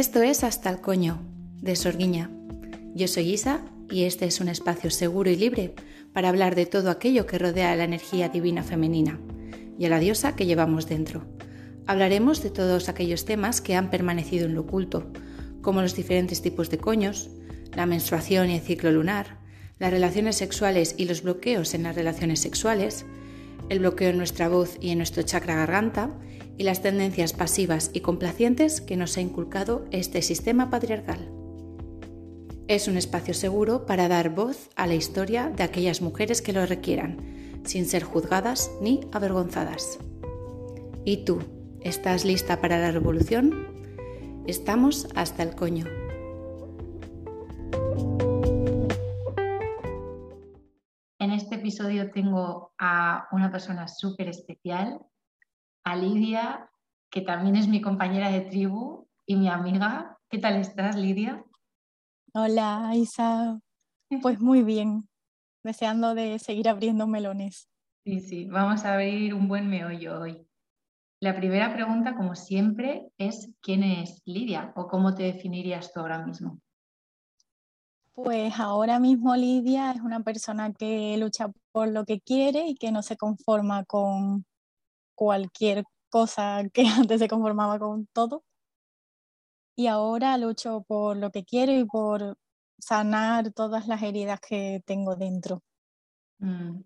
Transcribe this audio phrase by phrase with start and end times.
[0.00, 1.18] Esto es Hasta el Coño,
[1.60, 2.30] de Sorguiña.
[2.94, 3.60] Yo soy Isa
[3.90, 5.74] y este es un espacio seguro y libre
[6.14, 9.20] para hablar de todo aquello que rodea a la energía divina femenina
[9.78, 11.26] y a la diosa que llevamos dentro.
[11.86, 15.12] Hablaremos de todos aquellos temas que han permanecido en lo oculto,
[15.60, 17.28] como los diferentes tipos de coños,
[17.74, 19.36] la menstruación y el ciclo lunar,
[19.78, 23.04] las relaciones sexuales y los bloqueos en las relaciones sexuales,
[23.68, 26.08] el bloqueo en nuestra voz y en nuestro chakra garganta
[26.60, 31.32] y las tendencias pasivas y complacientes que nos ha inculcado este sistema patriarcal.
[32.68, 36.66] Es un espacio seguro para dar voz a la historia de aquellas mujeres que lo
[36.66, 40.00] requieran, sin ser juzgadas ni avergonzadas.
[41.06, 41.38] ¿Y tú?
[41.80, 43.66] ¿Estás lista para la revolución?
[44.46, 45.86] Estamos hasta el coño.
[51.18, 55.00] En este episodio tengo a una persona súper especial,
[55.84, 56.70] a Lidia,
[57.10, 60.18] que también es mi compañera de tribu y mi amiga.
[60.28, 61.44] ¿Qué tal estás, Lidia?
[62.34, 63.60] Hola, Isa.
[64.22, 65.08] Pues muy bien,
[65.62, 67.68] deseando de seguir abriendo melones.
[68.04, 70.44] Sí, sí, vamos a abrir un buen meollo hoy.
[71.20, 76.26] La primera pregunta, como siempre, es ¿quién es Lidia o cómo te definirías tú ahora
[76.26, 76.58] mismo?
[78.14, 82.90] Pues ahora mismo Lidia es una persona que lucha por lo que quiere y que
[82.90, 84.44] no se conforma con
[85.20, 88.42] cualquier cosa que antes se conformaba con todo.
[89.76, 92.38] Y ahora lucho por lo que quiero y por
[92.78, 95.62] sanar todas las heridas que tengo dentro.
[96.38, 96.80] Mm.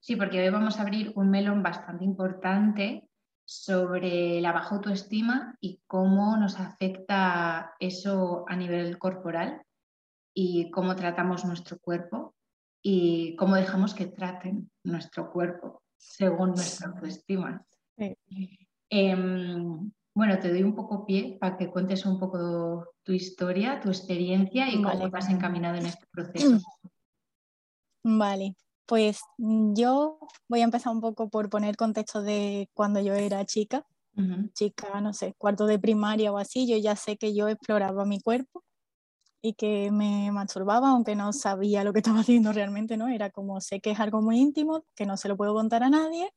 [0.00, 3.08] Sí, porque hoy vamos a abrir un melón bastante importante
[3.46, 9.62] sobre la baja autoestima y cómo nos afecta eso a nivel corporal
[10.34, 12.34] y cómo tratamos nuestro cuerpo
[12.82, 17.64] y cómo dejamos que traten nuestro cuerpo según nuestra autoestima.
[18.90, 23.88] Em, bueno, te doy un poco pie para que cuentes un poco tu historia, tu
[23.88, 26.58] experiencia y cómo te has encaminado en este proceso.
[28.04, 28.54] Vale,
[28.86, 33.86] pues yo voy a empezar un poco por poner contexto de cuando yo era chica,
[34.52, 38.20] chica, no sé, cuarto de primaria o así, yo ya sé que yo exploraba mi
[38.20, 38.63] cuerpo
[39.44, 43.08] y que me masturbaba, aunque no sabía lo que estaba haciendo realmente, ¿no?
[43.08, 45.90] Era como sé que es algo muy íntimo, que no se lo puedo contar a
[45.90, 46.32] nadie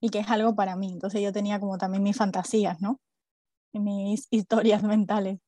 [0.00, 0.92] y que es algo para mí.
[0.92, 3.00] Entonces yo tenía como también mis fantasías, ¿no?
[3.74, 5.40] mis historias mentales.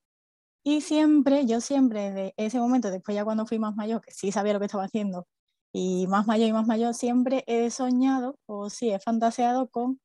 [0.65, 4.33] Y siempre, yo siempre de ese momento, después ya cuando fui más mayor, que sí
[4.33, 5.27] sabía lo que estaba haciendo,
[5.73, 10.01] y más mayor y más mayor, siempre he soñado o sí he fantaseado con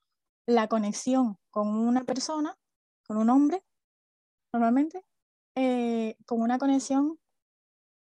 [0.48, 2.56] la conexión con una persona,
[3.08, 3.64] con un hombre,
[4.54, 5.04] normalmente,
[5.56, 7.18] eh, con una conexión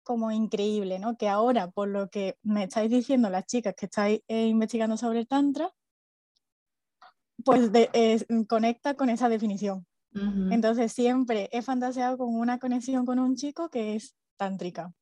[0.03, 1.17] como increíble, ¿no?
[1.17, 5.19] Que ahora, por lo que me estáis diciendo las chicas que estáis eh, investigando sobre
[5.19, 5.71] el Tantra,
[7.43, 7.69] pues
[8.47, 9.85] conecta con esa definición.
[10.49, 14.93] Entonces siempre he fantaseado con una conexión con un chico que es tántrica.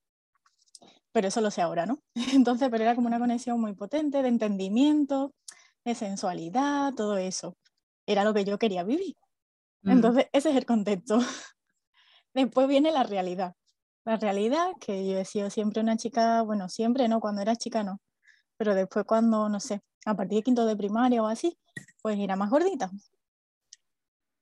[1.12, 2.00] Pero eso lo sé ahora, ¿no?
[2.44, 5.36] Entonces, pero era como una conexión muy potente de entendimiento,
[5.86, 7.56] de sensualidad, todo eso.
[8.08, 9.16] Era lo que yo quería vivir.
[9.84, 11.20] Entonces, ese es el contexto.
[12.34, 13.56] Después viene la realidad.
[14.06, 17.84] La realidad, que yo he sido siempre una chica, bueno, siempre no, cuando era chica
[17.84, 18.02] no,
[18.58, 21.58] pero después cuando, no sé, a partir de quinto de primaria o así,
[22.02, 22.92] pues era más gordita.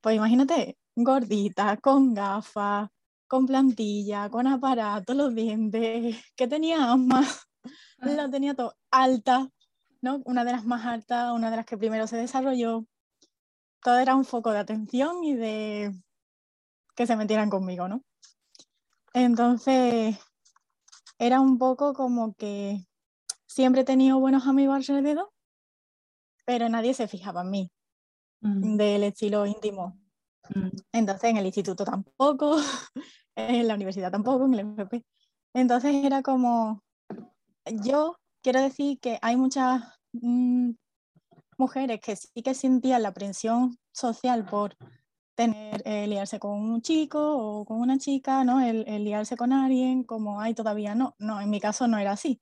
[0.02, 2.90] Pues imagínate, gordita, con gafas,
[3.28, 7.24] con plantilla, con aparato, los dientes, que tenía asma,
[8.00, 9.48] lo tenía todo alta,
[10.02, 10.22] ¿no?
[10.26, 12.86] Una de las más altas, una de las que primero se desarrolló.
[13.84, 15.94] Todo era un foco de atención y de
[16.96, 18.04] que se metieran conmigo, ¿no?
[19.14, 20.18] Entonces,
[21.20, 22.86] era un poco como que
[23.46, 25.32] siempre he tenido buenos amigos alrededor,
[26.46, 27.72] pero nadie se fijaba en mí,
[28.42, 28.78] mm.
[28.78, 30.00] del estilo íntimo.
[30.56, 30.70] Mm.
[30.94, 32.58] Entonces, en el instituto tampoco,
[33.36, 35.06] en la universidad tampoco, en el FP.
[35.54, 36.82] Entonces, era como,
[37.84, 40.72] yo quiero decir que hay muchas mm,
[41.58, 44.76] mujeres que sí que sentían la presión social por
[45.42, 48.62] tener, eh, liarse con un chico o con una chica, ¿no?
[48.62, 51.16] El, liarse con alguien, como, hay todavía no.
[51.18, 52.40] No, en mi caso no era así.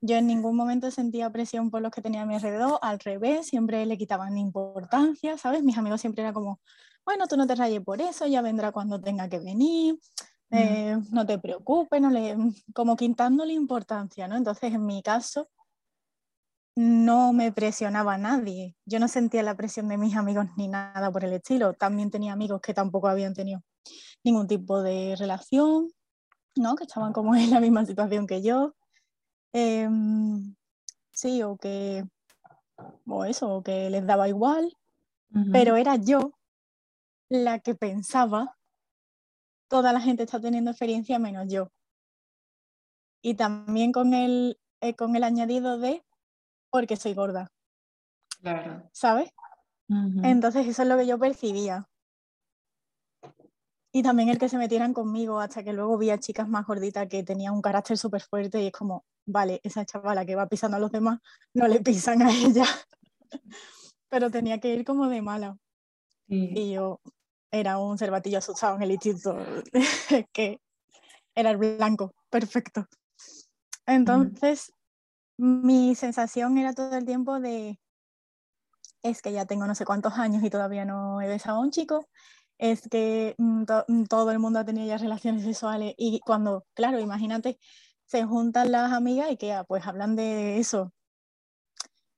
[0.00, 3.46] Yo en ningún momento sentía presión por los que tenía a mi alrededor, al revés,
[3.46, 5.62] siempre le quitaban importancia, ¿sabes?
[5.62, 6.60] Mis amigos siempre eran como,
[7.04, 9.98] bueno, tú no te rayes por eso, ya vendrá cuando tenga que venir,
[10.50, 12.36] eh, no te preocupes, no le,
[12.74, 14.36] como quitándole importancia, ¿no?
[14.36, 15.48] Entonces, en mi caso,
[16.74, 18.76] no me presionaba a nadie.
[18.86, 21.74] Yo no sentía la presión de mis amigos ni nada por el estilo.
[21.74, 23.62] También tenía amigos que tampoco habían tenido
[24.24, 25.90] ningún tipo de relación,
[26.56, 26.76] ¿no?
[26.76, 28.74] Que estaban como en la misma situación que yo.
[29.52, 30.54] Em,
[31.12, 32.04] sí, o que,
[33.06, 34.76] o eso, que les daba igual.
[35.50, 36.34] Pero era yo
[37.30, 38.58] la que pensaba
[39.68, 41.70] toda la gente está teniendo experiencia menos yo.
[43.22, 46.04] Y también con el, eh, con el añadido de
[46.72, 47.52] porque soy gorda.
[48.40, 48.88] Claro.
[48.92, 49.30] ¿Sabes?
[50.22, 51.86] Entonces eso es lo que yo percibía.
[53.94, 57.06] Y también el que se metieran conmigo hasta que luego vi a chicas más gorditas
[57.08, 60.78] que tenían un carácter súper fuerte y es como, vale, esa chavala que va pisando
[60.78, 61.20] a los demás,
[61.52, 62.64] no le pisan a ella.
[64.08, 65.58] Pero tenía que ir como de mala.
[66.26, 67.02] Y yo
[67.50, 69.36] era un cervatillo asustado en el instituto,
[70.32, 70.62] que
[71.34, 72.88] era el blanco, perfecto.
[73.84, 74.72] Entonces,
[75.36, 77.78] mi sensación era todo el tiempo de,
[79.02, 81.70] es que ya tengo no sé cuántos años y todavía no he besado a un
[81.70, 82.08] chico,
[82.58, 87.00] es que mm, mm, todo el mundo ha tenido ya relaciones sexuales y cuando, claro,
[87.00, 87.58] imagínate,
[88.06, 90.92] se juntan las amigas y que ah, pues hablan de eso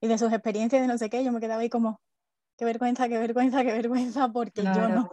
[0.01, 2.01] y de sus experiencias de no sé qué, yo me quedaba ahí como,
[2.59, 5.09] qué vergüenza, qué vergüenza, qué vergüenza, porque yo no.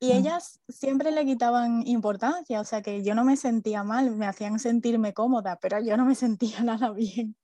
[0.00, 0.16] Y mm.
[0.16, 4.58] ellas siempre le quitaban importancia, o sea que yo no me sentía mal, me hacían
[4.58, 7.36] sentirme cómoda, pero yo no me sentía nada bien.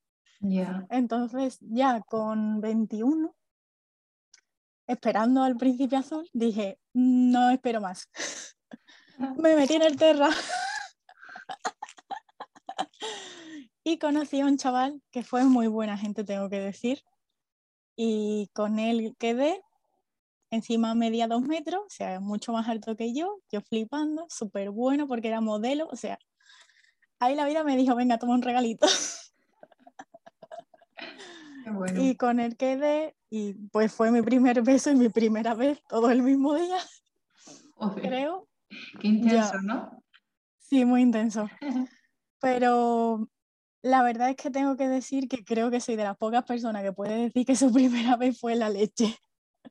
[0.90, 3.34] Entonces ya con 21
[4.86, 8.08] esperando al príncipe azul, dije, no espero más.
[9.38, 10.30] Me metí en el Terra.
[13.82, 17.02] y conocí a un chaval que fue muy buena gente, tengo que decir.
[17.96, 19.62] Y con él quedé.
[20.50, 23.40] Encima media dos metros, o sea, mucho más alto que yo.
[23.50, 25.88] Yo flipando, súper bueno porque era modelo.
[25.90, 26.18] O sea,
[27.18, 28.86] ahí la vida me dijo, venga, toma un regalito.
[31.96, 36.10] Y con él quedé y pues fue mi primer beso y mi primera vez todo
[36.10, 36.78] el mismo día.
[37.96, 38.48] Creo.
[39.00, 40.02] Qué intenso, ¿no?
[40.58, 41.48] Sí, muy intenso.
[42.40, 43.28] Pero
[43.82, 46.82] la verdad es que tengo que decir que creo que soy de las pocas personas
[46.82, 49.16] que puede decir que su primera vez fue la leche.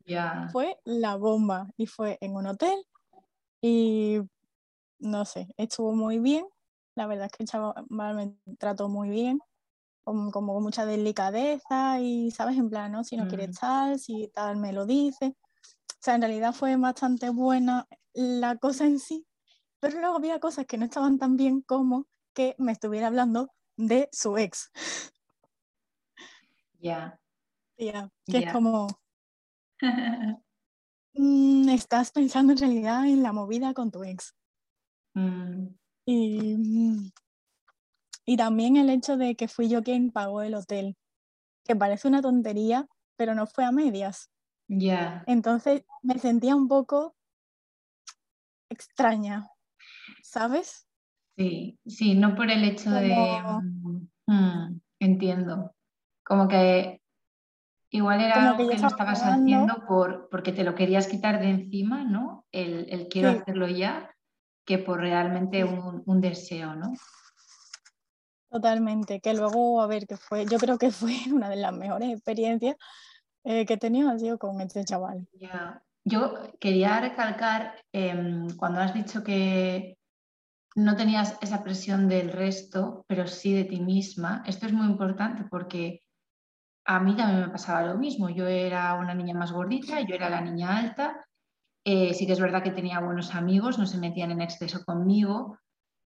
[0.06, 0.50] Ya.
[0.52, 2.78] Fue la bomba y fue en un hotel
[3.62, 4.20] y
[5.00, 6.46] no sé, estuvo muy bien.
[6.96, 9.40] La verdad es que el chaval me trató muy bien
[10.04, 12.58] como, con mucha delicadeza y, ¿sabes?
[12.58, 13.04] En plan, ¿no?
[13.04, 15.36] Si no quiere tal, si tal, me lo dice.
[15.36, 19.26] O sea, en realidad fue bastante buena la cosa en sí,
[19.80, 24.08] pero luego había cosas que no estaban tan bien como que me estuviera hablando de
[24.12, 24.72] su ex.
[26.80, 27.20] Ya.
[27.78, 28.88] Ya, que es como...
[31.18, 34.36] Mm, estás pensando en realidad en la movida con tu ex.
[35.14, 35.68] Mm.
[36.06, 37.10] Y mm,
[38.26, 40.98] y también el hecho de que fui yo quien pagó el hotel,
[41.64, 42.88] que parece una tontería,
[43.18, 44.32] pero no fue a medias.
[44.68, 45.24] Ya.
[45.28, 47.16] Entonces me sentía un poco
[48.70, 49.48] extraña,
[50.24, 50.88] ¿sabes?
[51.38, 53.16] Sí, sí, no por el hecho de...
[54.26, 55.76] Mm, entiendo.
[56.26, 57.00] Como que
[57.96, 62.04] igual era algo que, lo estabas haciendo por, porque te lo querías quitar de encima,
[62.04, 62.46] ¿no?
[62.52, 64.12] El, quiero hacerlo ya,
[64.66, 66.94] que por realmente un, un deseo, ¿no?
[68.50, 72.10] Totalmente, que luego, a ver, que fue, yo creo que fue una de las mejores
[72.10, 72.76] experiencias
[73.44, 75.28] eh, que he tenido, ha sido con este chaval.
[76.08, 79.98] Yo quería recalcar, em, cuando has dicho que
[80.76, 85.44] no tenías esa presión del resto, pero sí de ti misma, esto es muy importante
[85.50, 86.05] porque
[86.86, 88.30] a mí también me pasaba lo mismo.
[88.30, 91.26] Yo era una niña más gordita, yo era la niña alta.
[91.84, 95.60] Eh, sí que es verdad que tenía buenos amigos, no se metían en exceso conmigo,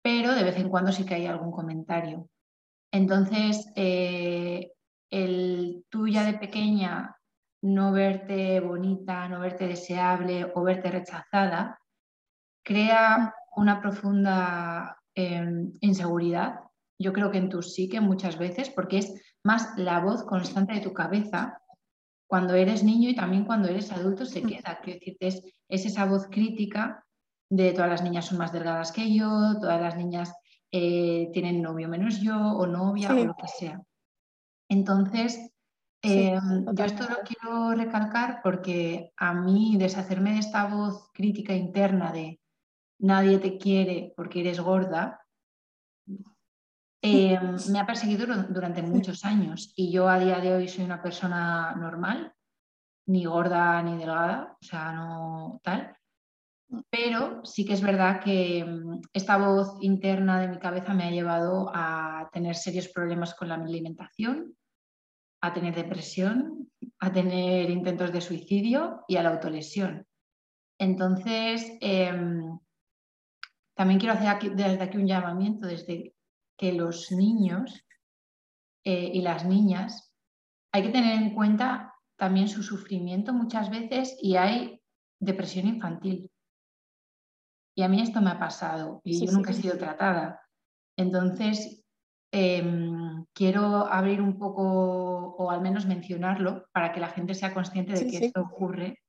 [0.01, 2.29] pero de vez en cuando sí que hay algún comentario.
[2.91, 4.71] Entonces, eh,
[5.09, 7.17] el tú ya de pequeña
[7.61, 11.79] no verte bonita, no verte deseable o verte rechazada,
[12.63, 16.59] crea una profunda em, inseguridad.
[16.99, 20.81] Yo creo que en tu psique muchas veces, porque es más la voz constante de
[20.81, 21.61] tu cabeza
[22.27, 24.47] cuando eres niño y también cuando eres adulto se mm.
[24.47, 24.79] queda.
[24.83, 27.05] Quiero decirte, es, es esa voz crítica
[27.49, 29.27] de todas las niñas son más delgadas que yo,
[29.61, 30.33] todas las niñas
[30.71, 33.81] eh, tienen novio menos yo o novia o lo que sea.
[34.67, 35.51] Entonces,
[36.01, 42.11] em, yo esto lo quiero recalcar porque a mí deshacerme de esta voz crítica interna
[42.11, 42.39] de
[42.99, 45.24] nadie te quiere porque eres gorda,
[47.05, 51.01] em, me ha perseguido durante muchos años y yo a día de hoy soy una
[51.01, 52.33] persona normal,
[53.07, 55.95] ni gorda ni delgada, o sea, no tal.
[56.89, 61.11] Pero sí que es verdad que mm, esta voz interna de mi cabeza me ha
[61.11, 64.55] llevado a tener serios problemas con la alimentación,
[65.41, 70.07] a tener depresión, a tener intentos de suicidio y a la autolesión.
[70.79, 72.57] Entonces, em,
[73.75, 76.15] también quiero hacer desde aquí un llamamiento, desde
[76.57, 77.85] que los niños
[78.83, 80.13] eh, y las niñas
[80.71, 84.81] hay que tener en cuenta también su sufrimiento muchas veces y hay
[85.19, 86.29] depresión infantil
[87.75, 90.41] Y a mí esto me ha pasado y yo nunca he sido tratada.
[90.97, 91.83] Entonces,
[92.31, 97.93] em, quiero abrir un poco o al menos mencionarlo para que la gente sea consciente
[97.93, 98.99] de que esto ocurre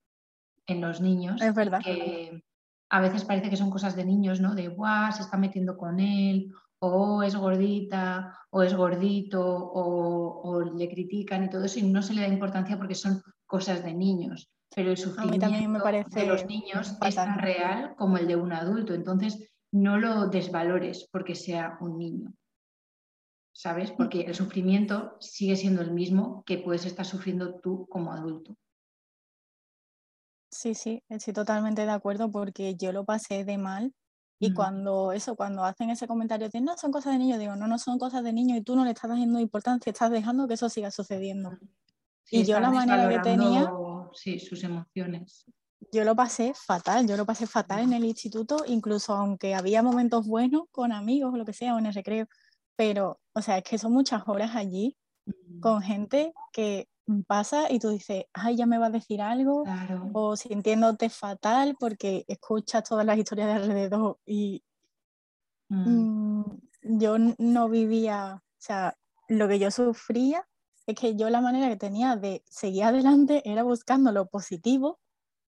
[0.66, 1.40] en los niños.
[1.40, 1.80] Es verdad.
[1.82, 2.42] Que
[2.90, 4.54] a veces parece que son cosas de niños, ¿no?
[4.54, 10.88] De, guau, se está metiendo con él, o es gordita, o es gordito, o, le
[10.88, 14.50] critican y todo eso, y no se le da importancia porque son cosas de niños.
[14.75, 15.49] Pero el sufrimiento
[16.11, 18.95] de los niños es tan real como el de un adulto.
[18.95, 22.35] Entonces, no lo desvalores porque sea un niño.
[23.52, 23.92] ¿Sabes?
[23.92, 23.97] Mm.
[23.97, 28.56] Porque el sufrimiento sigue siendo el mismo que puedes estar sufriendo tú como adulto.
[30.50, 33.95] Sí, sí, estoy totalmente de acuerdo porque yo lo pasé de mal
[34.38, 37.66] y cuando eso, cuando hacen ese comentario de no, son cosas de niños, digo, no,
[37.66, 40.55] no son cosas de niños y tú no le estás dando importancia, estás dejando que
[40.55, 41.57] eso siga sucediendo.
[42.31, 43.71] y yo la manera que tenía...
[44.12, 45.45] Sí, sus emociones.
[45.93, 50.26] Yo lo pasé fatal, yo lo pasé fatal en el instituto, incluso aunque había momentos
[50.26, 52.26] buenos con amigos o lo que sea, o en el recreo,
[52.76, 54.97] pero, o sea, es que son muchas horas allí
[55.61, 56.88] con gente que
[57.26, 59.64] pasa y tú dices, ay, ya me va a decir algo,
[60.12, 64.62] o sintiéndote fatal porque escuchas todas las historias de alrededor y
[65.68, 66.40] mm.
[66.40, 66.44] Mm,
[66.98, 68.96] yo no vivía, o sea,
[69.28, 70.46] lo que yo sufría
[70.86, 75.00] es que yo la manera que tenía de seguir adelante era buscando lo positivo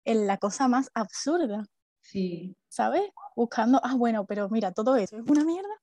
[0.05, 1.67] en la cosa más absurda.
[2.01, 2.57] Sí.
[2.69, 3.03] ¿Sabes?
[3.37, 5.75] Buscando, ah, bueno, pero mira, todo eso es una mierda,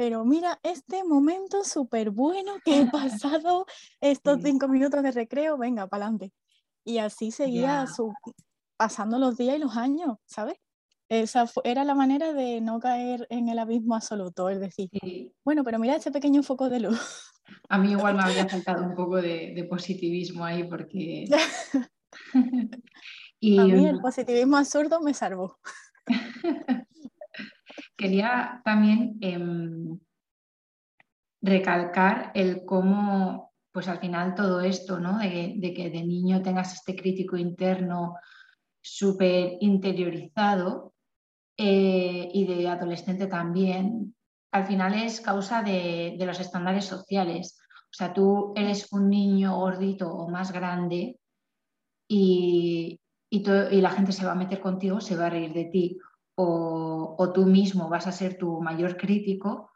[0.00, 3.66] pero mira este momento súper bueno que he pasado
[4.00, 6.32] estos cinco minutos de recreo, venga, para adelante.
[6.86, 7.84] Y así seguía
[8.78, 10.54] pasando los días y los años, ¿sabes?
[11.10, 14.88] Esa era la manera de no caer en el abismo absoluto, es decir,
[15.44, 17.30] bueno, pero mira ese pequeño foco de luz.
[17.68, 21.26] A mí igual me habría faltado un poco de, positivismo ahí porque...
[23.38, 23.58] y...
[23.58, 25.58] A mí el positivismo absurdo me salvó.
[28.00, 29.98] Quería también em,
[31.42, 35.18] recalcar el cómo, pues al final todo esto, ¿no?
[35.18, 38.14] De, que de niño tengas este crítico interno
[38.80, 40.94] súper interiorizado
[41.58, 44.14] eh, y de adolescente también,
[44.50, 47.60] al final es causa de, los estándares sociales.
[47.84, 51.18] O sea, tú eres un niño gordito o más grande
[52.08, 53.44] y, y,
[53.80, 55.98] la gente se va a meter contigo, se va a reír de ti
[56.42, 59.70] o, tú mismo vas a ser tu mayor crítico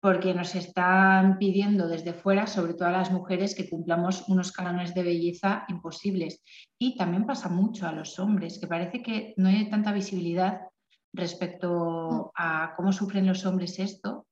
[0.00, 4.94] porque nos están pidiendo desde fuera, sobre todo a las mujeres, que cumplamos unos cánones
[4.94, 6.40] de belleza imposibles.
[6.78, 10.60] Y también pasa mucho a los hombres, que parece que no hay tanta visibilidad
[11.12, 14.26] respecto a cómo sufren los hombres esto.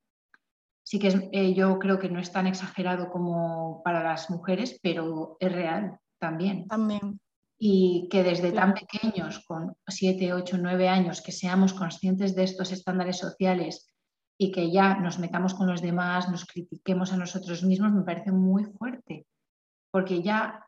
[0.83, 5.35] Sí que eh, yo creo que no es tan exagerado como para las mujeres, pero
[5.41, 6.65] es real también.
[6.67, 7.19] También
[7.59, 12.71] y que desde tan pequeños, con 7, 8, 9 años, que seamos conscientes de estos
[12.71, 13.91] estándares sociales
[14.37, 18.31] y que ya nos metamos con los demás, nos critiquemos a nosotros mismos, me parece
[18.31, 19.25] muy fuerte,
[19.89, 20.63] porque ya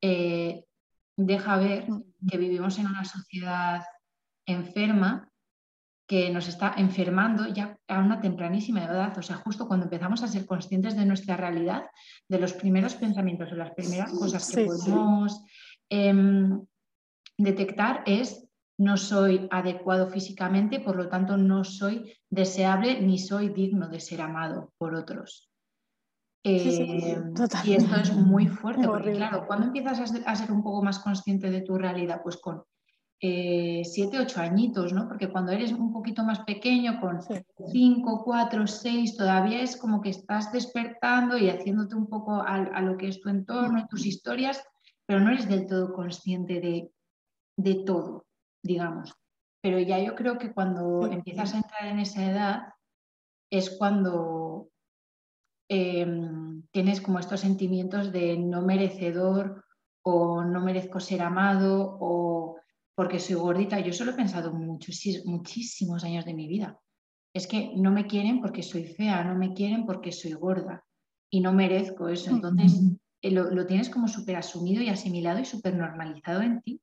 [0.00, 0.64] eh,
[1.16, 1.86] deja ver
[2.26, 3.82] que vivimos en una sociedad
[4.46, 5.28] enferma
[6.06, 10.28] que nos está enfermando ya a una tempranísima edad, o sea, justo cuando empezamos a
[10.28, 11.84] ser conscientes de nuestra realidad,
[12.28, 15.42] de los primeros pensamientos, de las primeras cosas que podemos
[15.94, 16.64] Em,
[17.36, 23.90] detectar es no soy adecuado físicamente, por lo tanto no soy deseable ni soy digno
[23.90, 25.50] de ser amado por otros.
[26.44, 27.34] Em,
[27.64, 31.50] y esto es muy fuerte, porque claro, cuando empiezas a ser, un poco más consciente
[31.50, 32.22] de tu realidad?
[32.22, 32.62] Pues con
[33.20, 35.06] eh, siete, ocho añitos, ¿no?
[35.06, 37.20] Porque cuando eres un poquito más pequeño, con
[37.70, 42.80] cinco, cuatro, seis, todavía es como que estás despertando y haciéndote un poco a, a
[42.80, 44.64] lo que es tu entorno y tus historias
[45.06, 46.60] pero no eres del todo consciente
[47.56, 48.26] de, todo,
[48.62, 49.14] digamos.
[49.62, 52.74] Pero ya yo creo que cuando empiezas a entrar en esa edad
[53.50, 54.68] es cuando
[55.68, 59.64] em, tienes como estos sentimientos de no merecedor
[60.04, 62.56] o no merezco ser amado o
[62.94, 63.80] porque soy gordita.
[63.80, 66.78] Yo solo he pensado muchos, muchísimos años de mi vida.
[67.34, 70.84] Es que no me quieren porque soy fea, no me quieren porque soy gorda
[71.30, 72.30] y no merezco eso.
[72.30, 72.80] Entonces,
[73.22, 76.80] eh, lo, tienes como súper asumido y asimilado y súper normalizado en ti.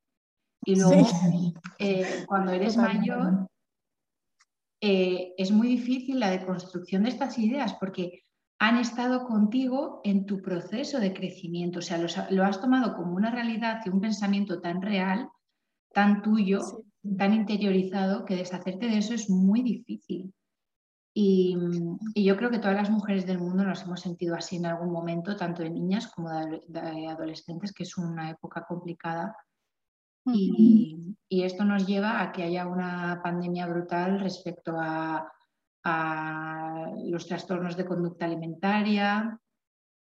[0.65, 1.05] Y luego,
[1.79, 3.47] eh, cuando eres mayor,
[4.81, 8.23] eh, es muy difícil la deconstrucción de estas ideas porque
[8.59, 11.79] han estado contigo en tu proceso de crecimiento.
[11.79, 11.97] O sea,
[12.29, 15.29] lo, has tomado como una realidad y un pensamiento tan real,
[15.93, 16.83] tan tuyo,
[17.17, 20.33] tan interiorizado, que deshacerte de eso es muy difícil.
[21.13, 21.57] Y,
[22.15, 25.35] yo creo que todas las mujeres del mundo nos hemos sentido así en algún momento,
[25.35, 29.35] tanto de niñas como de, adolescentes, que es una época complicada.
[30.25, 35.31] Y, esto nos lleva a que haya una pandemia brutal respecto a,
[37.05, 39.39] los trastornos de conducta alimentaria,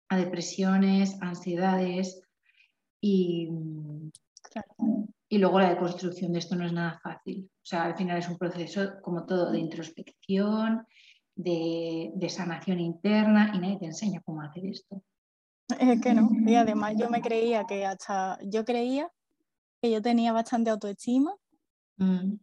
[0.09, 2.21] a depresiones, ansiedades.
[3.01, 3.51] Y,
[5.29, 7.51] y luego la deconstrucción de esto no es nada fácil.
[7.55, 10.87] O sea, al final es un proceso como todo de introspección,
[11.35, 15.03] de, de sanación interna y nadie te enseña cómo hacer esto.
[15.79, 19.11] Es que no, y además yo me creía que hasta, yo creía
[19.83, 21.35] que yo tenía bastante autoestima,
[21.99, 22.37] mm.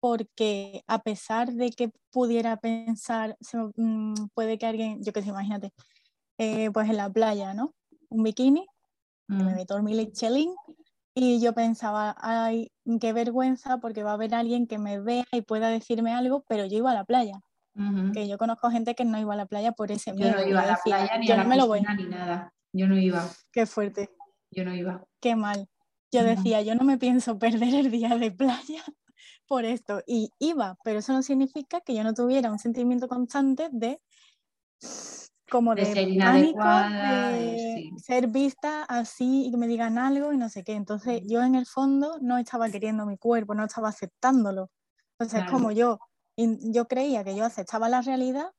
[0.00, 3.36] porque a pesar de que pudiera pensar,
[3.76, 5.72] mm, puede que alguien, yo que sé, imagínate,
[6.38, 7.74] eh, pues en la playa, ¿no?
[8.08, 8.66] Un bikini,
[9.28, 9.56] que me mm.
[9.56, 10.54] meto el chilling,
[11.14, 15.42] y yo pensaba, ay, qué vergüenza, porque va a haber alguien que me vea y
[15.42, 17.40] pueda decirme algo, pero yo iba a la playa.
[18.12, 20.32] Que yo conozco gente que no iba a la playa por ese miedo.
[20.32, 22.52] Yo no iba a la playa ni a la piscina ni nada.
[22.72, 23.26] Yo no iba.
[23.52, 24.10] Qué fuerte.
[24.50, 25.02] Yo no iba.
[25.18, 25.66] Qué mal.
[26.12, 28.82] Yo decía, yo no me pienso perder el día de playa
[29.46, 30.02] por esto.
[30.06, 33.98] Y iba, pero eso no significa que yo no tuviera un sentimiento constante de
[35.50, 40.48] como de, ser pánico, de ser vista así y que me digan algo y no
[40.48, 40.74] sé qué.
[40.74, 44.70] Entonces yo en el fondo no estaba queriendo mi cuerpo, no estaba aceptándolo.
[45.18, 45.98] Entonces es como yo,
[46.36, 48.50] yo creía que yo aceptaba la realidad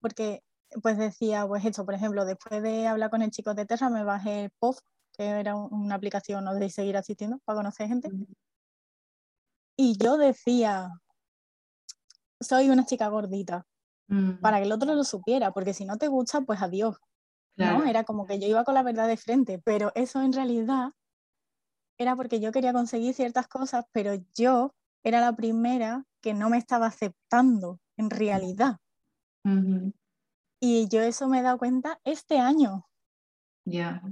[0.00, 0.42] porque
[0.82, 4.04] pues decía, pues esto, por ejemplo, después de hablar con el chico de Terra me
[4.04, 4.78] bajé POF,
[5.12, 6.54] que era una aplicación ¿no?
[6.54, 8.10] de seguir asistiendo para conocer gente.
[9.76, 10.90] Y yo decía,
[12.40, 13.66] soy una chica gordita,
[14.40, 16.96] para que el otro lo supiera, porque si no te gusta, pues adiós.
[17.56, 17.84] ¿no?
[17.84, 20.92] Era como que yo iba con la verdad de frente, pero eso en realidad
[21.98, 24.74] era porque yo quería conseguir ciertas cosas, pero yo
[25.04, 28.78] era la primera que no me estaba aceptando en realidad.
[30.60, 32.86] Y yo eso me he dado cuenta este año.
[33.64, 34.02] Ya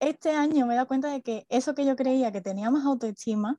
[0.00, 2.84] este año me he dado cuenta de que eso que yo creía que tenía más
[2.84, 3.58] autoestima,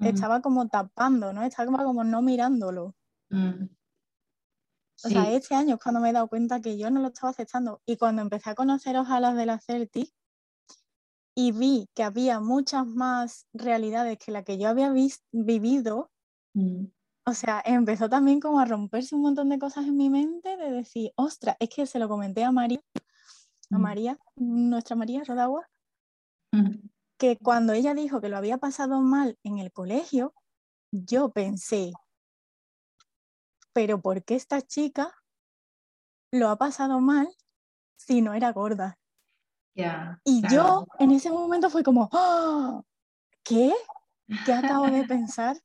[0.00, 1.42] estaba como tapando, ¿no?
[1.42, 2.94] Estaba como no mirándolo.
[5.04, 7.30] O sea, este año es cuando me he dado cuenta que yo no lo estaba
[7.30, 7.82] aceptando.
[7.86, 10.12] Y cuando empecé a conocer ojalá de la Certi
[11.36, 14.92] y vi que había muchas más realidades que la que yo había
[15.32, 16.10] vivido,
[17.26, 20.70] o sea, empezó también como a romperse un montón de cosas en mi mente de
[20.70, 22.80] decir, ostras, es que se lo comenté a María
[23.70, 25.68] a María, nuestra María Rodagua,
[27.18, 30.34] que cuando ella dijo que lo había pasado mal en el colegio,
[30.92, 31.92] yo pensé,
[33.74, 35.12] pero ¿por qué esta chica
[36.32, 37.28] lo ha pasado mal
[37.96, 38.98] si no era gorda?
[40.24, 42.80] y yo en ese momento fue como, ¡Ah!
[43.42, 43.74] ¿qué?
[44.46, 45.56] ¿Qué acabo de pensar?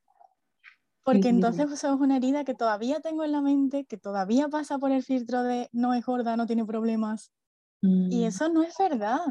[1.04, 4.78] Porque entonces eso es una herida que todavía tengo en la mente, que todavía pasa
[4.78, 7.32] por el filtro de no es gorda, no tiene problemas.
[7.82, 8.28] Y mm.
[8.28, 9.22] eso no es verdad.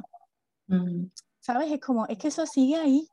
[0.67, 1.07] Mm.
[1.41, 1.71] ¿Sabes?
[1.71, 3.09] Es como, es que eso sigue ahí.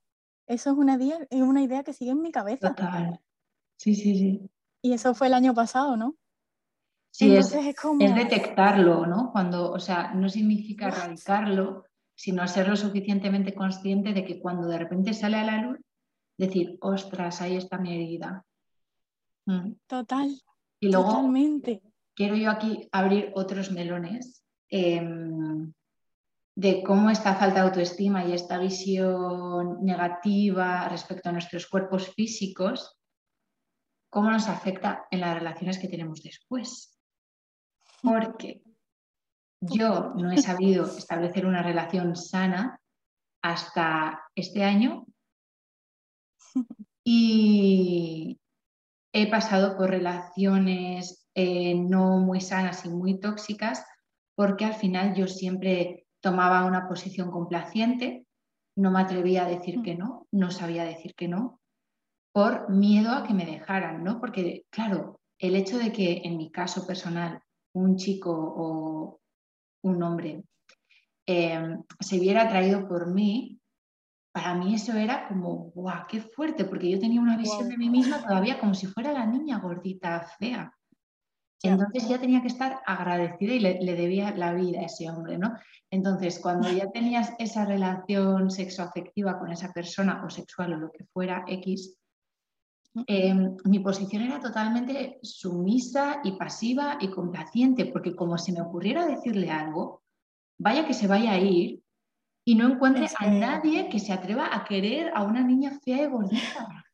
[0.47, 2.69] Eso es una, idea, es una idea que sigue en mi cabeza.
[2.69, 3.19] Total.
[3.78, 4.49] Sí, sí, sí.
[4.86, 6.15] Y eso fue el año pasado, ¿no?
[7.12, 8.04] Sí, Entonces es, como...
[8.06, 9.32] es detectarlo, ¿no?
[9.32, 14.78] Cuando, o sea, no significa erradicarlo, sino ser lo suficientemente consciente de que cuando de
[14.78, 15.80] repente sale a la luz,
[16.38, 18.45] decir, ostras, ahí está mi herida.
[19.45, 19.74] Mm.
[19.88, 20.41] Total.
[20.80, 21.82] Y luego totalmente.
[22.13, 25.71] quiero yo aquí abrir otros melones Em,
[26.56, 32.94] de cómo esta falta de autoestima y esta visión negativa respecto a nuestros cuerpos físicos,
[34.15, 36.97] cómo nos afecta en las relaciones que tenemos después.
[38.01, 38.62] Porque
[39.60, 42.80] yo no he sabido establecer una relación sana
[43.41, 45.06] hasta este año
[47.04, 48.39] y
[49.12, 53.86] he pasado por relaciones eh, no muy sanas y muy tóxicas
[54.34, 58.25] porque al final yo siempre tomaba una posición complaciente,
[58.78, 61.60] no me atrevía a decir que no, no sabía decir que no,
[62.36, 64.19] por miedo a que me dejaran, ¿no?
[64.19, 67.41] Porque, claro, el hecho de que en mi caso personal
[67.74, 69.21] un chico o
[69.84, 70.43] un hombre
[71.26, 73.62] em, se viera atraído por mí,
[74.34, 76.65] para mí eso era como, ¡guau, qué fuerte!
[76.65, 80.28] Porque yo tenía una visión de mí misma todavía como si fuera la niña gordita,
[80.38, 80.74] fea.
[81.63, 85.54] Entonces ya tenía que estar agradecida y le, debía la vida a ese hombre, ¿no?
[85.89, 91.06] Entonces, cuando ya tenías esa relación sexoafectiva con esa persona o sexual o lo que
[91.06, 91.98] fuera X,
[93.08, 99.05] em, mi posición era totalmente sumisa y pasiva y complaciente, porque como si me ocurriera
[99.05, 100.03] decirle algo,
[100.58, 101.81] vaya que se vaya a ir
[102.45, 106.08] y no encuentre a nadie que se atreva a querer a una niña fea y
[106.08, 106.86] gordita.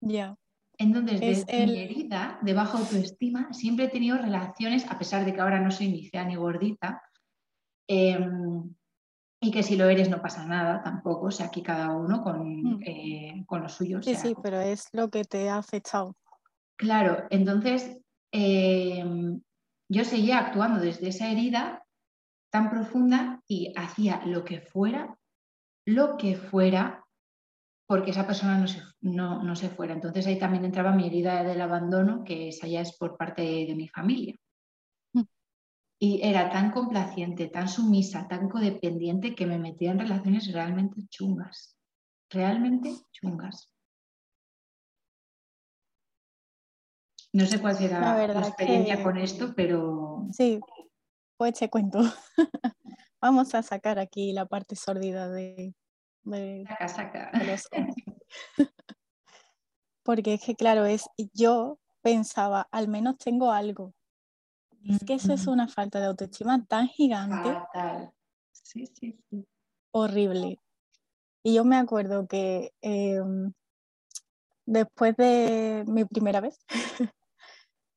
[0.00, 0.36] Ya.
[0.78, 5.40] Entonces, desde mi herida de baja autoestima, siempre he tenido relaciones, a pesar de que
[5.40, 7.02] ahora no soy ni fea ni gordita,
[7.88, 8.74] em,
[9.40, 12.62] y que si lo eres no pasa nada tampoco, o sea, aquí cada uno con,
[12.62, 12.80] mm.
[12.84, 14.02] eh, con lo suyo.
[14.02, 16.16] Sí, sí, pero es lo que te ha afectado.
[16.76, 17.98] Claro, entonces
[18.32, 19.40] em,
[19.88, 21.84] yo seguía actuando desde esa herida
[22.50, 25.16] tan profunda y hacía lo que fuera,
[25.86, 27.04] lo que fuera,
[27.86, 29.94] porque esa persona no se, no, no se fuera.
[29.94, 33.74] Entonces ahí también entraba mi herida del abandono, que esa ya es por parte de
[33.74, 34.36] mi familia.
[36.00, 41.76] Y era tan complaciente, tan sumisa, tan codependiente que me metía en relaciones realmente chungas.
[42.30, 43.74] Realmente chungas.
[47.32, 50.26] No sé cuál será la, experiencia con esto, pero...
[50.32, 50.60] Sí,
[51.36, 52.00] pues te cuento.
[53.20, 55.74] Vamos a sacar aquí la parte sórdida de,
[56.68, 57.30] saca, saca.
[60.02, 63.94] Porque es que, claro, es yo pensaba, al menos tengo algo,
[64.84, 67.56] es que eso es una falta de autoestima tan gigante.
[68.52, 69.46] Sí, sí, sí.
[69.90, 70.60] Horrible.
[71.42, 73.52] Y yo me acuerdo que em,
[74.66, 76.58] después de mi primera vez,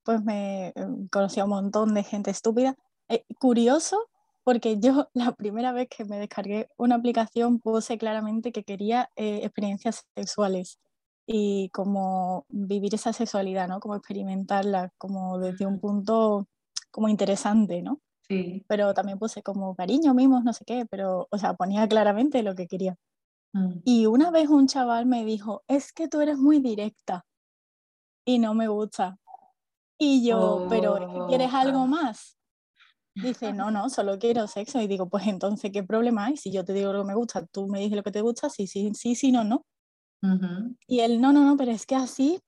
[0.03, 2.75] pues me em, conocí a un montón de gente estúpida.
[3.09, 4.09] Eh, curioso,
[4.43, 9.41] porque yo la primera vez que me descargué una aplicación puse claramente que quería eh,
[9.43, 10.79] experiencias sexuales
[11.25, 13.79] y como vivir esa sexualidad, ¿no?
[13.79, 16.47] Como experimentarla, como desde un punto
[16.91, 18.01] como interesante, ¿no?
[18.27, 18.63] Sí.
[18.67, 22.56] Pero también puse como cariño, mimos, no sé qué, pero, o sea, ponía claramente lo
[22.56, 22.95] que quería.
[23.54, 23.80] Mm.
[23.84, 27.25] Y una vez un chaval me dijo, es que tú eres muy directa
[28.25, 29.17] y no me gusta.
[29.97, 32.38] Y yo, pero ¿quieres algo más?
[33.13, 34.82] Dice, no, no, solo quiero sexo.
[34.82, 36.38] Y digo, pues entonces, ¿qué problema hay?
[36.38, 38.49] Si yo te digo lo que me gusta, tú me dices lo que te gusta,
[38.49, 39.65] sí, sí, sí, sí, no, no.
[40.88, 42.39] Y él, no, no, no, pero es que así,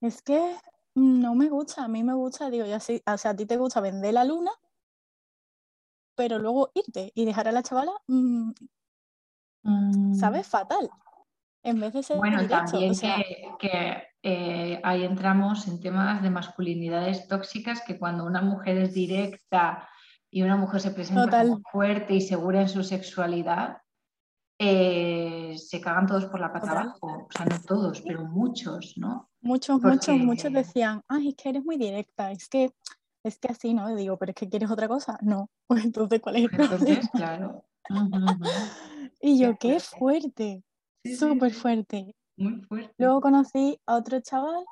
[0.00, 0.56] es que
[0.94, 3.56] no me gusta, a mí me gusta, digo, ya sí, o sea, a ti te
[3.56, 4.50] gusta vender la luna,
[6.14, 8.50] pero luego irte y dejar a la chavala, mm,
[9.62, 10.14] mm.
[10.14, 10.46] ¿sabes?
[10.46, 10.90] Fatal.
[11.62, 12.94] En vez de ser bueno, también
[13.58, 19.88] que, eh, ahí entramos en temas de masculinidades tóxicas que cuando una mujer es directa
[20.30, 23.78] y una mujer se presenta como fuerte y segura en su sexualidad,
[24.62, 27.06] eh, se cagan todos por la pata abajo.
[27.06, 29.30] O sea, no todos, pero muchos, ¿no?
[29.40, 32.70] Muchos, muchos, muchos decían, ay, es que eres muy directa, es que,
[33.24, 33.94] es que así, ¿no?
[33.96, 35.18] digo, pero es que quieres otra cosa.
[35.22, 37.64] No, pues entonces, ¿cuál es el entonces, claro.
[39.22, 40.62] y yo, qué fuerte,
[41.04, 42.14] súper fuerte.
[42.36, 42.94] Muy fuerte.
[42.98, 44.66] Luego conocí a otro chaval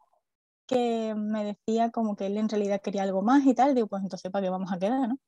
[0.67, 3.75] que me decía como que él en realidad quería algo más y tal.
[3.75, 5.19] Digo, pues entonces, ¿para qué vamos a quedar, no?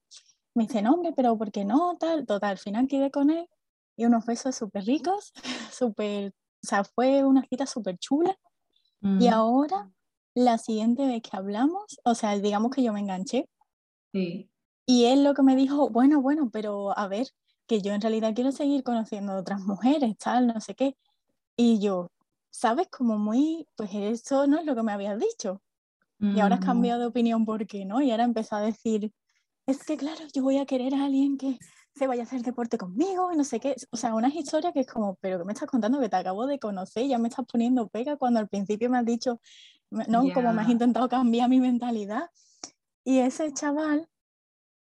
[0.55, 1.97] Me dice, no, hombre, pero ¿por qué no?
[1.99, 3.49] Tal, total, al final quedé con él
[4.01, 5.33] y unos besos súper ricos,
[5.73, 8.35] súper, o sea, fue una cita súper chula.
[9.03, 9.33] Y mm.
[9.33, 9.91] ahora,
[10.35, 13.49] la siguiente vez que hablamos, o sea, digamos que yo me enganché.
[14.13, 14.51] Sí.
[14.87, 17.29] Y él lo que me dijo, bueno, bueno, pero a ver,
[17.67, 20.97] que yo en realidad quiero seguir conociendo otras mujeres, tal, no sé qué.
[21.57, 22.11] Y yo,
[22.51, 22.89] ¿sabes?
[22.89, 25.63] Como muy, pues eso no es lo que me habías dicho.
[26.23, 28.03] Y ahora has cambiado de opinión, ¿por qué no?
[28.03, 29.11] Y ahora empezó a decir,
[29.67, 31.59] es que claro, yo voy a querer a alguien que
[32.01, 33.77] se vaya a hacer deporte conmigo y no sé qué.
[33.91, 36.47] O sea, unas historias que es como, pero que me estás contando que te acabo
[36.47, 39.39] de conocer, ya me estás poniendo pega cuando al principio me has dicho,
[39.91, 40.25] ¿no?
[40.33, 42.31] Como me has intentado cambiar mi mentalidad.
[43.05, 44.09] Y ese chaval,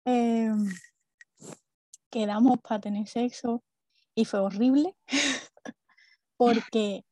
[0.05, 0.53] eh,
[2.09, 3.65] quedamos para tener sexo
[4.15, 4.95] y fue horrible
[6.37, 7.05] porque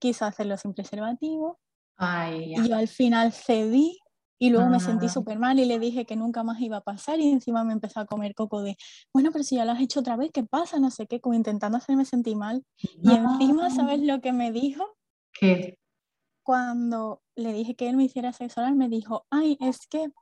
[0.00, 1.60] quiso hacerlo sin preservativo.
[1.96, 4.00] Ay, y yo al final cedí
[4.38, 7.18] y luego me sentí súper mal y le dije que nunca más iba a pasar
[7.18, 8.76] y encima me empezó a comer coco de,
[9.12, 10.78] bueno, pero si ya lo has hecho otra vez, ¿qué pasa?
[10.78, 12.64] No sé qué, como intentando hacerme sentir mal.
[12.78, 14.84] Y encima, ¿sabes lo que me dijo?
[15.32, 15.78] ¿Qué?
[16.44, 20.12] Cuando le dije que él me hiciera sexo oral, me dijo, ay, es que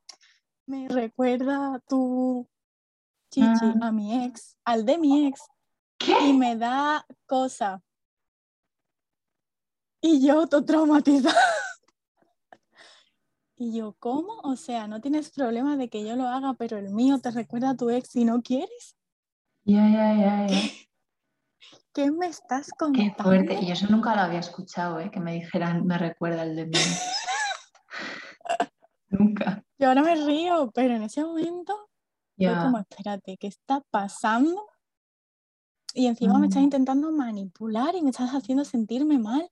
[0.67, 2.49] me recuerda tu
[3.31, 3.47] chichi
[3.81, 3.89] ah.
[3.89, 5.43] a mi ex, al de mi ex.
[5.99, 6.19] ¿Qué?
[6.29, 7.83] Y me da cosa.
[10.01, 11.35] Y yo, todo traumatizada.
[13.59, 14.41] Y yo, ¿cómo?
[14.43, 17.71] O sea, no tienes problema de que yo lo haga, pero el mío te recuerda
[17.71, 18.97] a tu ex y no quieres.
[19.65, 20.47] Ya, ya, ya, ya.
[21.95, 23.15] ¿Qué me estás contando?
[23.17, 23.59] Qué fuerte.
[23.63, 25.11] Y eso nunca lo había escuchado, ¿eh?
[25.11, 26.73] que me dijeran, me recuerda el de mí.
[29.09, 29.65] nunca.
[29.79, 31.89] Yo ahora me río, pero en ese momento
[32.37, 34.67] fue como, espérate, ¿qué está pasando?
[35.95, 36.65] Y encima me estás mm.
[36.65, 39.51] intentando manipular y me estás haciendo sentirme mal.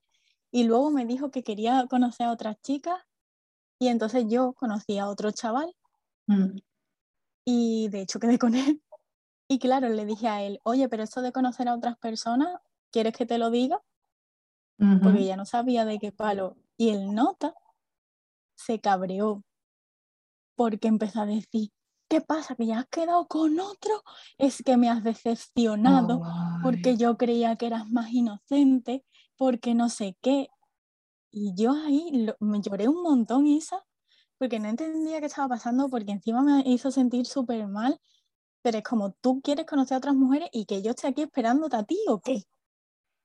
[0.51, 3.01] Y luego me dijo que quería conocer a otras chicas
[3.79, 5.73] y entonces yo conocí a otro chaval
[6.27, 6.57] mm.
[7.45, 8.81] y de hecho quedé con él.
[9.47, 12.49] Y claro, le dije a él, oye, pero esto de conocer a otras personas,
[12.91, 13.79] ¿quieres que te lo diga?
[15.03, 16.57] Porque ya no sabía de qué palo.
[16.77, 17.53] Y el nota
[18.55, 19.43] se cabreó
[20.55, 21.69] porque empezó a decir,
[22.09, 22.55] ¿qué pasa?
[22.55, 24.03] ¿Que ya has quedado con otro?
[24.37, 26.21] Es que me has decepcionado
[26.63, 29.05] porque yo creía que eras más inocente,
[29.37, 30.49] porque no sé qué.
[31.37, 33.83] Y yo ahí me lloré un montón, Isa,
[34.37, 37.99] porque no entendía qué estaba pasando, porque encima me hizo sentir súper mal.
[38.61, 41.75] Pero es como, tú quieres conocer a otras mujeres y que yo esté aquí esperándote
[41.75, 42.41] a ti o qué.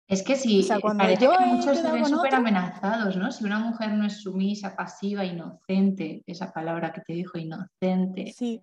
[0.09, 3.31] Es que sí, o parece que muchos se ven súper amenazados, ¿no?
[3.31, 8.35] Si una mujer no es sumisa, pasiva, inocente, esa palabra que te dijo, inocente.
[8.37, 8.61] Sí.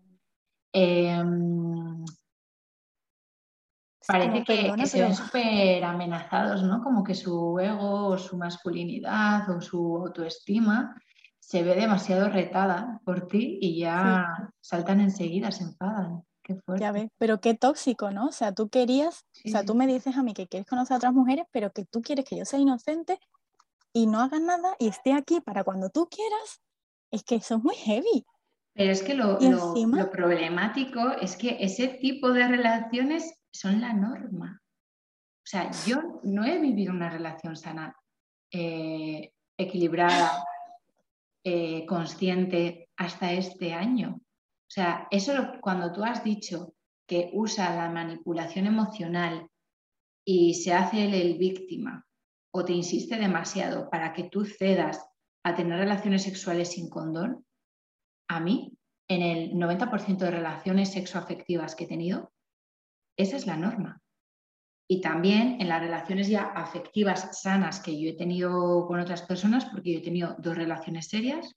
[0.74, 2.04] Em,
[4.08, 6.82] parece que, se ven súper amenazados, ¿no?
[6.82, 10.96] Como que su ego o su masculinidad o su autoestima
[11.40, 16.24] se ve demasiado retada por ti y ya saltan enseguida, se enfadan.
[16.44, 18.28] Qué ya ves, pero qué tóxico, ¿no?
[18.28, 20.98] O sea, tú querías, o sea, tú me dices a mí que quieres conocer a
[20.98, 23.20] otras mujeres, pero que tú quieres que yo sea inocente
[23.92, 26.62] y no haga nada y esté aquí para cuando tú quieras,
[27.12, 28.26] es que eso es muy heavy.
[28.78, 34.62] Pero es que lo, lo problemático es que ese tipo de relaciones son la norma.
[34.62, 37.96] O sea, yo no he vivido una relación sana,
[38.52, 40.46] eh, equilibrada,
[41.44, 44.20] eh, consciente hasta este año.
[44.20, 46.76] O sea, eso cuando tú has dicho
[47.08, 49.50] que usa la manipulación emocional
[50.24, 52.06] y se hace el víctima
[52.52, 55.04] o te insiste demasiado para que tú cedas
[55.44, 57.47] a tener relaciones sexuales sin condón,
[58.28, 62.32] a mí, en el 90% de relaciones sexoafectivas que he tenido,
[63.18, 64.02] esa es la norma.
[64.90, 69.66] Y también en las relaciones ya afectivas sanas que yo he tenido con otras personas,
[69.66, 71.56] porque yo he tenido dos relaciones serias.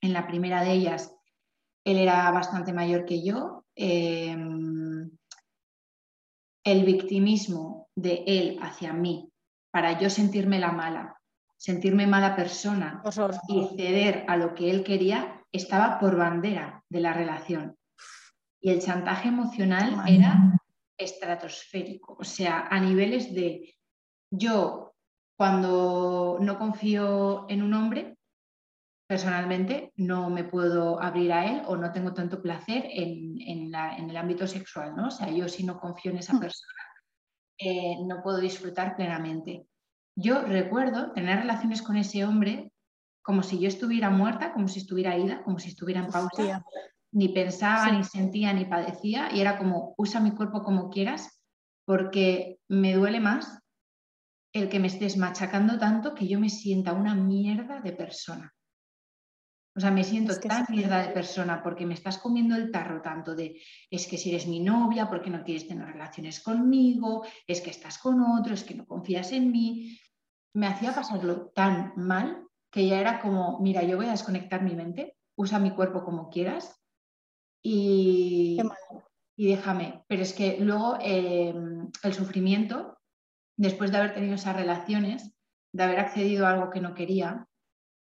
[0.00, 1.14] En la primera de ellas,
[1.84, 3.66] él era bastante mayor que yo.
[3.74, 5.10] Em,
[6.64, 9.30] el victimismo de él hacia mí,
[9.70, 11.17] para yo sentirme la mala,
[11.58, 13.02] sentirme mala persona
[13.48, 17.76] y ceder a lo que él quería, estaba por bandera de la relación.
[18.60, 20.58] Y el chantaje emocional era
[20.96, 23.76] estratosférico, o sea, a niveles de
[24.30, 24.94] yo
[25.36, 28.18] cuando no confío en un hombre,
[29.08, 34.46] personalmente no me puedo abrir a él o no tengo tanto placer en, el ámbito
[34.46, 35.08] sexual, ¿no?
[35.08, 36.40] O sea, yo si no confío en esa mm.
[36.40, 36.82] persona,
[37.58, 39.66] eh, no puedo disfrutar plenamente.
[40.20, 42.72] Yo recuerdo tener relaciones con ese hombre
[43.22, 46.64] como si yo estuviera muerta, como si estuviera ida, como si estuviera en pausa,
[47.12, 51.40] ni pensaba, ni sentía, ni padecía, y era como, usa mi cuerpo como quieras,
[51.84, 53.60] porque me duele más
[54.52, 58.52] el que me estés machacando tanto que yo me sienta una mierda de persona.
[59.76, 63.36] O sea, me siento tan mierda de persona porque me estás comiendo el tarro tanto
[63.36, 67.70] de es que si eres mi novia, porque no quieres tener relaciones conmigo, es que
[67.70, 69.96] estás con otro, es que no confías en mí.
[70.58, 74.74] Me hacía pasarlo tan mal que ya era como, mira, yo voy a desconectar mi
[74.74, 76.82] mente, usa mi cuerpo como quieras
[77.62, 78.58] y,
[79.36, 80.02] y déjame.
[80.08, 82.98] Pero es que luego em, el sufrimiento,
[83.56, 85.32] después de haber tenido esas relaciones,
[85.72, 87.46] de haber accedido a algo que no quería,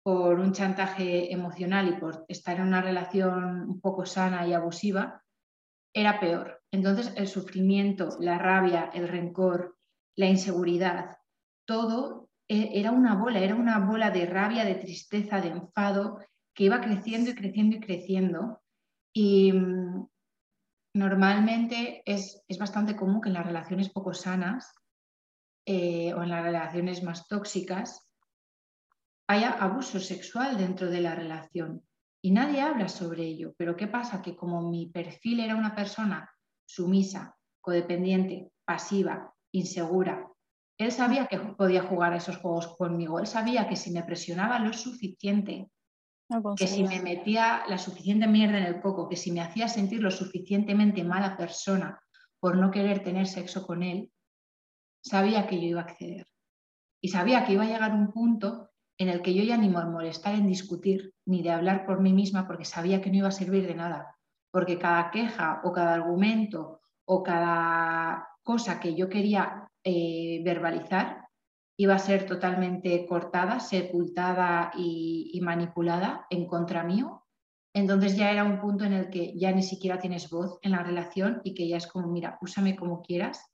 [0.04, 5.20] por un chantaje emocional y por estar en una relación un poco sana y abusiva,
[5.92, 6.62] era peor.
[6.70, 9.76] Entonces el sufrimiento, la rabia, el rencor,
[10.14, 11.18] la inseguridad,
[11.66, 16.20] todo era una bola, era una bola de rabia, de tristeza, de enfado
[16.54, 18.62] que iba creciendo y creciendo y creciendo
[19.12, 20.08] y mm,
[20.94, 24.74] normalmente es, bastante común que en las relaciones poco sanas
[25.66, 28.10] eh, o en las relaciones más tóxicas
[29.26, 31.82] haya abuso sexual dentro de la relación.
[32.22, 33.54] Y nadie habla sobre ello.
[33.56, 34.22] Pero ¿qué pasa?
[34.22, 36.30] Que como mi perfil era una persona
[36.66, 40.30] sumisa, codependiente, pasiva, insegura,
[40.78, 43.18] él sabía que podía jugar a esos juegos conmigo.
[43.18, 45.70] Él sabía que si me presionaba lo suficiente
[46.56, 50.02] que si me metía la suficiente mierda en el coco, que si me hacía sentir
[50.02, 52.00] lo suficientemente mala persona
[52.40, 54.10] por no querer tener sexo con él,
[55.00, 56.26] sabía que yo iba a acceder.
[57.00, 59.84] Y sabía que iba a llegar un punto en el que yo ya ni me
[59.84, 63.32] molestar en discutir ni de hablar por mí misma porque sabía que no iba a
[63.32, 64.16] servir de nada.
[64.50, 71.28] Porque cada queja o cada argumento o cada cosa que yo quería eh, verbalizar
[71.76, 77.24] iba a ser totalmente cortada, sepultada y, manipulada en contra mío.
[77.72, 80.82] Entonces ya era un punto en el que ya ni siquiera tienes voz en la
[80.82, 83.52] relación y que ya es como, mira, úsame como quieras,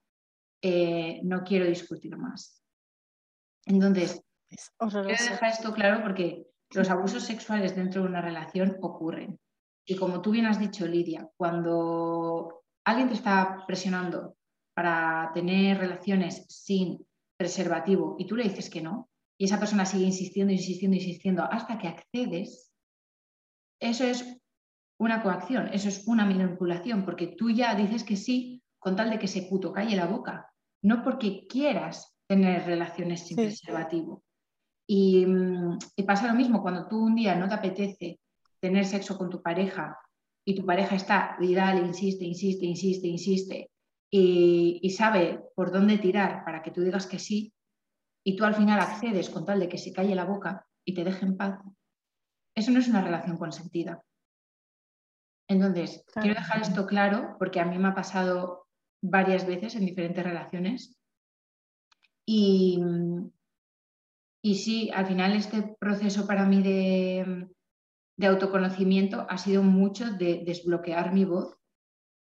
[0.62, 2.64] eh, no quiero discutir más.
[3.66, 4.22] Entonces,
[4.78, 9.38] quiero dejar esto claro porque los abusos sexuales dentro de una relación ocurren.
[9.84, 14.36] Y como tú bien has dicho, Lidia, cuando alguien te está presionando
[14.74, 17.04] para tener relaciones sin
[17.36, 21.78] preservativo y tú le dices que no, y esa persona sigue insistiendo, insistiendo, insistiendo hasta
[21.78, 22.72] que accedes,
[23.80, 24.38] eso es
[24.98, 29.18] una coacción, eso es una manipulación, porque tú ya dices que sí con tal de
[29.18, 30.48] que se puto calle la boca,
[30.82, 34.22] no porque quieras tener relaciones sin preservativo.
[34.86, 38.20] Y, mm, y, pasa lo mismo cuando tú un día no te apetece
[38.60, 39.96] tener sexo con tu pareja
[40.44, 43.71] y tu pareja está y dale, insiste, insiste, insiste, insiste
[44.14, 47.54] y, y sabe por dónde tirar para que tú digas que sí
[48.22, 51.02] y tú al final accedes con tal de que se calle la boca y te
[51.02, 51.60] deje en paz,
[52.54, 54.04] eso no es una relación consentida.
[55.48, 58.66] Entonces, quiero dejar esto claro porque a mí me ha pasado
[59.02, 60.98] varias veces en diferentes relaciones.
[62.26, 62.80] Y,
[64.42, 67.48] y sí, al final este proceso para mí de,
[68.18, 71.61] de autoconocimiento ha sido mucho de desbloquear mi voz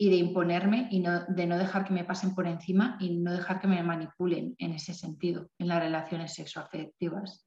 [0.03, 3.31] y de imponerme y no, de no dejar que me pasen por encima y no
[3.31, 7.47] dejar que me manipulen en ese sentido, en las relaciones sexoafectivas.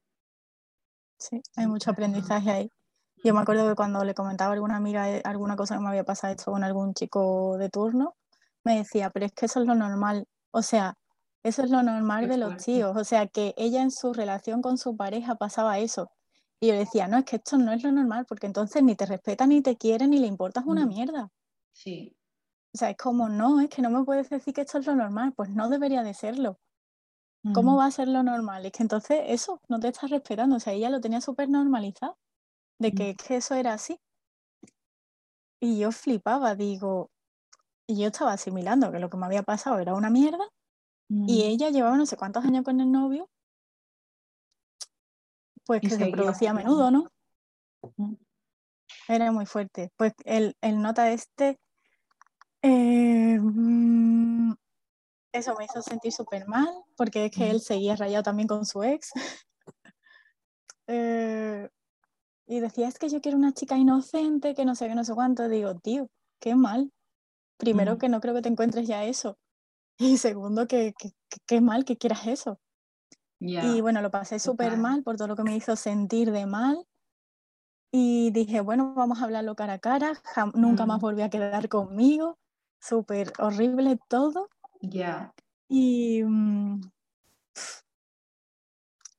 [1.18, 2.70] Sí, hay mucho aprendizaje ahí.
[3.22, 5.90] Yo me acuerdo que cuando le comentaba a alguna amiga eh, alguna cosa que me
[5.90, 8.16] había pasado esto con algún chico de turno,
[8.64, 10.24] me decía, pero es que eso es lo normal.
[10.50, 10.94] O sea,
[11.42, 12.96] eso es lo normal de los tíos.
[12.96, 16.10] O sea, que ella en su relación con su pareja pasaba eso.
[16.58, 19.04] Y yo decía, no, es que esto no es lo normal, porque entonces ni te
[19.04, 20.88] respeta, ni te quiere, ni le importas una mm.
[20.88, 21.28] mierda.
[21.72, 22.16] Sí.
[22.76, 24.94] O sea, es como, no, es que no me puedes decir que esto es lo
[24.94, 26.58] normal, pues no debería de serlo.
[27.54, 27.78] ¿Cómo mm.
[27.78, 28.66] va a ser lo normal?
[28.66, 30.56] Es que entonces eso, no te estás respetando.
[30.56, 32.18] O sea, ella lo tenía súper normalizado
[32.78, 33.98] de que, que, eso era así.
[35.58, 37.08] Y yo flipaba, digo,
[37.86, 40.44] y yo estaba asimilando que lo que me había pasado era una mierda,
[41.08, 43.30] y ella llevaba no sé cuántos años con el novio,
[45.64, 47.10] pues que se producía a menudo, ¿no?
[49.08, 49.92] Era muy fuerte.
[49.96, 51.58] Pues el, el nota este,
[52.66, 54.52] eh, mm,
[55.32, 58.82] eso me hizo sentir súper mal, porque es que él seguía rayado también con su
[58.82, 59.12] ex.
[60.88, 61.68] eh,
[62.46, 65.14] y decía, es que yo quiero una chica inocente, que no sé qué, no sé
[65.14, 65.48] cuánto.
[65.48, 66.08] Digo, tío,
[66.40, 66.92] qué mal.
[67.56, 67.98] Primero, mm.
[67.98, 69.38] que no creo que te encuentres ya eso.
[69.98, 70.92] Y segundo, que,
[71.46, 72.60] qué mal que quieras eso.
[73.38, 76.86] Y bueno, lo pasé súper mal por todo lo que me hizo sentir de mal.
[77.92, 80.12] Y dije, bueno, vamos a hablarlo cara a cara.
[80.54, 82.38] nunca más volví a quedar conmigo.
[82.80, 84.48] Súper horrible todo.
[84.80, 85.34] Ya.
[85.68, 86.80] Y, mm,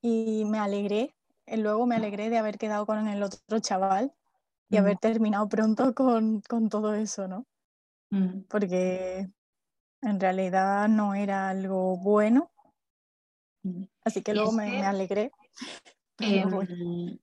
[0.02, 1.18] y me alegré
[1.48, 4.14] eh, luego me alegré de haber quedado con el otro chaval
[4.70, 4.80] y mm.
[4.80, 7.48] haber terminado pronto con, todo eso, ¿no?
[8.12, 8.42] Mm.
[8.50, 9.30] Porque
[10.02, 12.52] en realidad no era algo bueno.
[13.64, 13.84] Mm.
[14.04, 15.32] Así que luego me, alegré.
[16.20, 17.20] Em,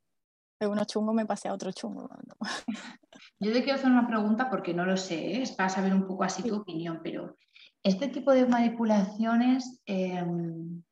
[0.64, 2.08] de uno chungo me pasé a otro chungo.
[3.40, 5.42] Yo te quiero hacer una pregunta porque no lo sé, ¿eh?
[5.42, 7.36] es para saber un poco así tu opinión, pero
[7.82, 10.82] este tipo de manipulaciones em,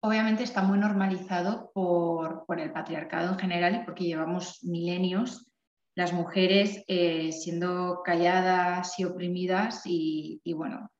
[0.00, 5.50] obviamente está muy normalizado por, el patriarcado en general y porque llevamos milenios
[5.96, 10.90] las mujeres eh, siendo calladas y oprimidas y, bueno,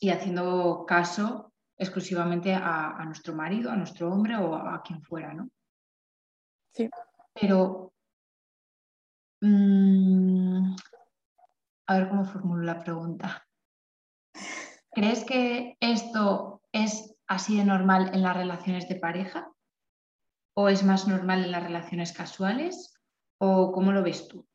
[0.00, 5.48] y haciendo caso exclusivamente a, nuestro marido, a nuestro hombre o a, quien fuera, ¿no?
[6.72, 6.88] Sí.
[7.34, 7.92] Pero,
[9.40, 10.74] mm,
[11.86, 13.46] a ver cómo formulo la pregunta.
[14.94, 19.50] ¿Crees que esto es así de normal en las relaciones de pareja?
[20.54, 22.94] ¿O es más normal en las relaciones casuales?
[23.38, 24.46] ¿O cómo lo ves tú?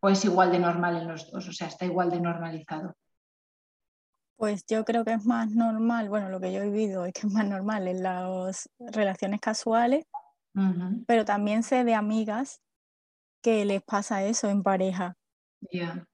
[0.00, 1.48] ¿O es igual de normal en los dos?
[1.48, 2.94] O sea, está igual de normalizado.
[4.36, 7.26] Pues yo creo que es más normal, bueno, lo que yo he vivido es que
[7.26, 10.06] es más normal en las relaciones casuales,
[11.06, 12.62] pero también sé de amigas
[13.42, 15.16] que les pasa eso en pareja.
[15.72, 16.06] Ya.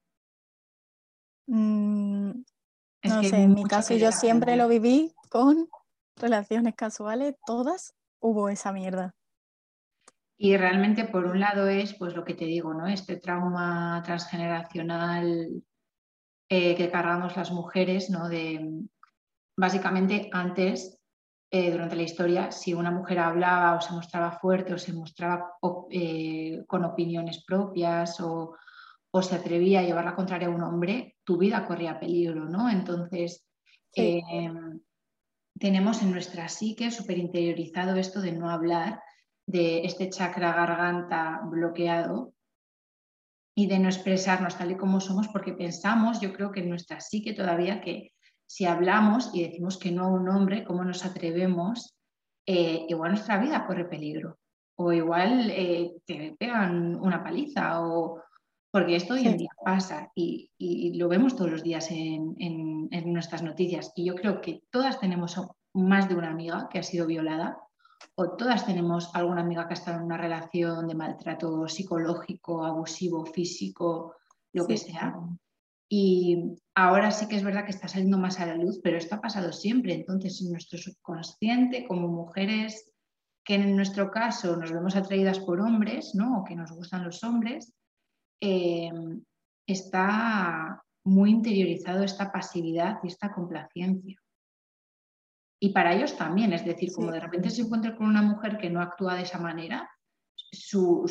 [1.46, 2.30] Mm,
[3.04, 5.68] no sé, en mi caso yo siempre lo viví con
[6.16, 9.14] relaciones casuales, todas hubo esa mierda.
[10.38, 12.86] Y realmente por un lado es pues lo que te digo, ¿no?
[12.86, 15.62] Este trauma transgeneracional
[16.48, 18.28] eh, que cargamos las mujeres, ¿no?
[18.28, 18.86] De
[19.56, 20.99] básicamente antes,
[21.50, 25.54] eh, durante la historia, si una mujer hablaba o se mostraba fuerte o se mostraba
[25.90, 28.54] eh, con opiniones propias o
[29.12, 32.70] o se atrevía a llevar la contraria a un hombre, tu vida corría peligro, ¿no?
[32.70, 33.44] Entonces,
[33.92, 34.80] em,
[35.58, 39.02] tenemos en nuestra psique súper interiorizado esto de no hablar,
[39.46, 42.34] de este chakra garganta bloqueado
[43.56, 47.00] y de no expresarnos tal y como somos, porque pensamos, yo creo que en nuestra
[47.00, 48.12] psique todavía que
[48.50, 51.94] si hablamos y decimos que no a un hombre, ¿cómo nos atrevemos?
[52.44, 54.40] Eh, igual nuestra vida corre peligro,
[54.74, 58.20] o igual eh, te pegan una paliza, o,
[58.72, 60.50] porque esto hoy en día pasa y,
[60.98, 63.92] lo vemos todos los días en, nuestras noticias.
[63.94, 65.40] Y yo creo que todas tenemos
[65.72, 67.56] más de una amiga que ha sido violada
[68.16, 73.24] o todas tenemos alguna amiga que ha estado en una relación de maltrato psicológico, abusivo,
[73.26, 74.16] físico,
[74.52, 75.14] lo que sea.
[75.92, 79.16] Y ahora sí que es verdad que está saliendo más a la luz, pero esto
[79.16, 79.92] ha pasado siempre.
[79.92, 82.92] Entonces, en nuestro subconsciente, como mujeres
[83.44, 86.38] que en nuestro caso nos vemos atraídas por hombres, ¿no?
[86.38, 87.74] O que nos gustan los hombres,
[88.40, 88.92] eh,
[89.66, 94.16] está muy interiorizado esta pasividad y esta complacencia.
[95.60, 98.70] Y para ellos también, es decir, como de repente se encuentra con una mujer que
[98.70, 99.90] no actúa de esa manera,
[100.52, 101.06] su,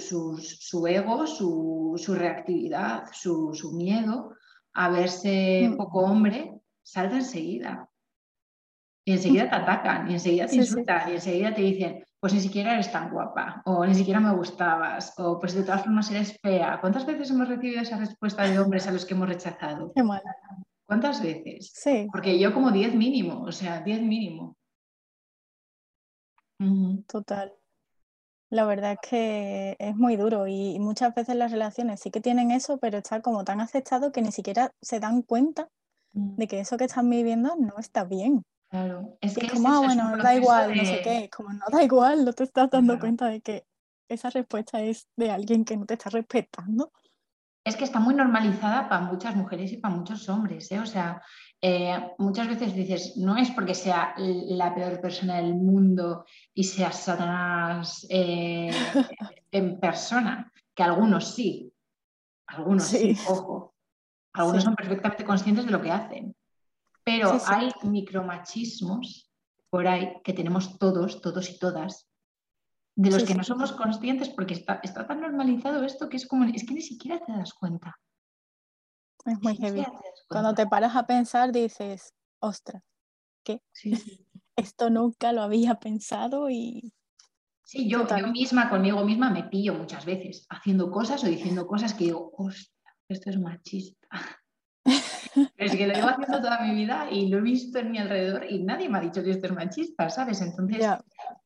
[0.87, 4.35] ego, su, reactividad, su, miedo
[4.73, 5.77] a verse mm.
[5.77, 7.89] poco hombre, salta enseguida.
[9.05, 12.73] Y enseguida te atacan, y enseguida te insultan, y enseguida te dicen, pues ni siquiera
[12.73, 16.79] eres tan guapa, o ni siquiera me gustabas, o pues de todas formas eres fea.
[16.79, 19.91] ¿Cuántas veces hemos recibido esa respuesta de hombres a los que hemos rechazado?
[19.95, 20.21] Qué mal.
[20.85, 21.71] ¿Cuántas veces?
[21.73, 22.07] Sí.
[22.11, 24.57] Porque yo como 10 mínimo, o sea, 10 mínimo.
[27.07, 27.53] Total.
[28.49, 32.49] La verdad es que es muy duro y muchas veces las relaciones sí que tienen
[32.51, 35.69] eso, pero está como tan aceptado que ni siquiera se dan cuenta
[36.13, 36.35] mm.
[36.35, 38.43] de que eso que están viviendo no está bien.
[38.69, 42.23] Claro, es que como, ah, bueno, da igual, no sé qué, como no da igual,
[42.23, 43.65] no te estás dando cuenta de que
[44.07, 46.91] esa respuesta es de alguien que no te está respetando.
[47.63, 50.79] Es que está muy normalizada para muchas mujeres y para muchos hombres, ¿eh?
[50.79, 51.21] o sea,
[51.61, 56.91] eh, muchas veces dices, no es porque sea la peor persona del mundo y sea
[56.91, 58.69] Satanás eh,
[59.51, 61.73] en persona, que algunos sí,
[62.47, 63.75] algunos sí, ojo,
[64.33, 66.35] algunos son perfectamente conscientes de lo que hacen,
[67.03, 69.29] pero hay micromachismos
[69.69, 72.07] por ahí que tenemos todos, todos y todas,
[72.95, 76.65] de los que no somos conscientes porque está, tan normalizado esto que es como, es
[76.65, 77.97] que ni siquiera te das cuenta.
[79.25, 79.85] Es muy heavy.
[80.27, 82.83] Cuando te paras a pensar dices, ostras,
[83.43, 83.61] ¿qué?
[84.55, 86.93] Esto nunca lo había pensado y...
[87.63, 91.93] Sí, yo, yo misma conmigo misma me pillo muchas veces haciendo cosas o diciendo cosas
[91.93, 92.73] que digo, ostras,
[93.07, 94.07] esto es machista.
[95.57, 98.49] es que lo llevo haciendo toda mi vida y lo he visto en mi alrededor
[98.49, 100.41] y nadie me ha dicho que esto es machista, ¿sabes?
[100.41, 100.85] Entonces,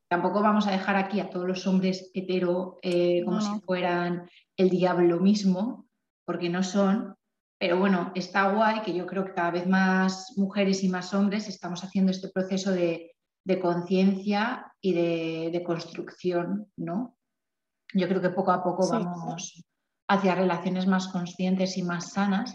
[0.08, 4.70] tampoco vamos a dejar aquí a todos los hombres hetero eh, como si fueran el
[4.70, 5.88] diablo mismo,
[6.26, 7.16] porque no son.
[7.64, 11.48] Pero bueno, está guay que yo creo que cada vez más mujeres y más hombres
[11.48, 13.16] estamos haciendo este proceso de,
[13.62, 17.16] conciencia y de, construcción, ¿no?
[17.94, 19.64] Yo creo que poco a poco vamos
[20.10, 22.54] hacia relaciones más conscientes y más sanas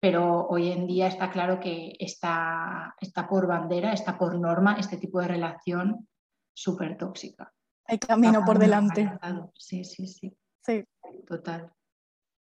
[0.00, 4.96] pero hoy en día está claro que está, está por bandera, está por norma este
[4.96, 6.08] tipo de relación
[6.52, 7.52] súper tóxica.
[7.84, 9.08] Hay camino por delante.
[9.54, 10.36] Sí, sí, sí.
[10.62, 10.84] Sí.
[11.28, 11.72] Total.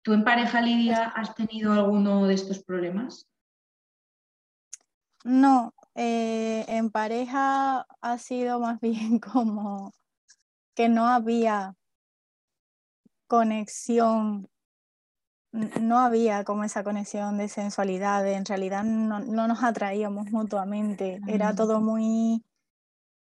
[0.05, 3.27] ¿Tú en pareja, Lidia, has tenido alguno de estos problemas?
[5.25, 9.95] No, eh, en pareja ha sido más bien como
[10.75, 11.75] que no había
[13.27, 14.51] conexión
[15.81, 21.81] no había como esa conexión de sensualidad, en realidad no, nos atraíamos mutuamente, era todo
[21.81, 22.45] muy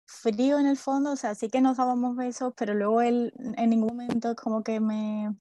[0.05, 3.69] frío en el fondo, o sea, sí que nos dábamos besos, pero luego él en
[3.69, 5.33] ningún momento como que me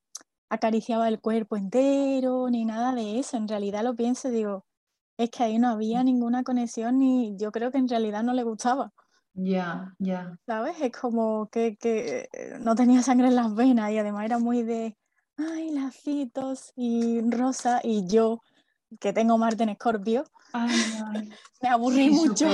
[0.49, 4.64] acariciaba el cuerpo entero, ni nada de eso, en realidad lo pienso y digo,
[5.16, 8.44] es que ahí no había ninguna conexión y yo creo que en realidad no le
[8.44, 8.92] gustaba.
[9.34, 10.38] Ya, ya.
[10.46, 10.80] ¿Sabes?
[10.80, 12.28] Es como que, que
[12.61, 14.96] no tenía sangre en las venas y además era muy de
[15.38, 18.42] ay, lacitos y rosa, y yo,
[19.01, 20.24] que tengo Marte en Escorpio,
[21.62, 22.46] me aburrí mucho.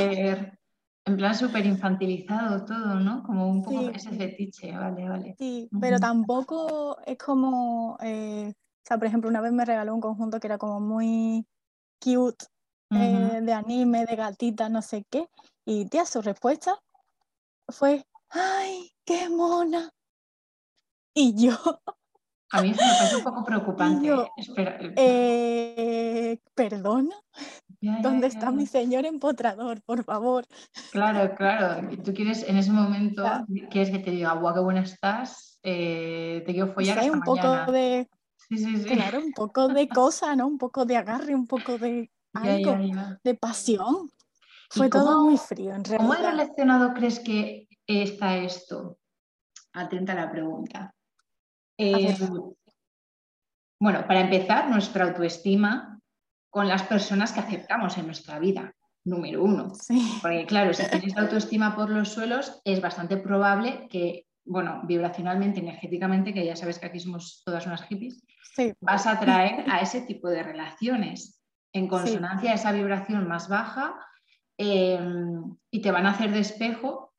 [1.07, 3.23] En plan súper infantilizado todo, ¿no?
[3.23, 5.35] Como un poco ese fetiche, vale, vale.
[5.39, 10.01] Sí, pero tampoco es como, eh, o sea, por ejemplo, una vez me regaló un
[10.01, 11.47] conjunto que era como muy
[12.01, 12.47] cute,
[12.91, 15.29] eh, de anime, de gatita, no sé qué,
[15.67, 16.79] y tía, su respuesta
[17.69, 19.91] fue, ay, qué mona.
[21.15, 21.59] Y yo,
[22.55, 24.09] a mí eso me parece un poco preocupante.
[24.97, 27.17] Eh, eh, ¿Perdona?
[28.01, 30.47] ¿Dónde está mi señor empotrador, por favor?
[30.91, 31.89] Claro, claro.
[32.03, 33.25] Tú quieres, en ese momento,
[33.71, 37.73] quieres que te diga, guau, qué buena estás, eh, te quiero follar sí, un poco
[37.73, 38.09] de...
[38.49, 38.85] Sí, sí, sí.
[38.85, 40.47] Claro, un poco de cosa, ¿no?
[40.47, 42.77] Un poco de agarre, un poco de algo,
[43.23, 44.11] de pasión.
[44.71, 46.17] Fue todo muy frío, en realidad.
[46.17, 48.99] ¿Cómo relacionado crees que está esto?
[49.73, 50.95] Atenta a la pregunta.
[51.77, 52.17] Eh,
[53.81, 55.94] bueno, para empezar, nuestra autoestima
[56.55, 58.73] con las personas que aceptamos en nuestra vida,
[59.05, 59.73] número uno.
[60.23, 66.33] Porque claro, si tienes autoestima por los suelos, es bastante probable que, bueno, vibracionalmente, energéticamente,
[66.33, 68.23] que ya sabes que aquí somos todas unas hippies,
[68.81, 71.43] vas a atraer a ese tipo de relaciones
[71.73, 73.97] en consonancia a esa vibración más baja
[74.57, 77.13] em, y te van a hacer de espejo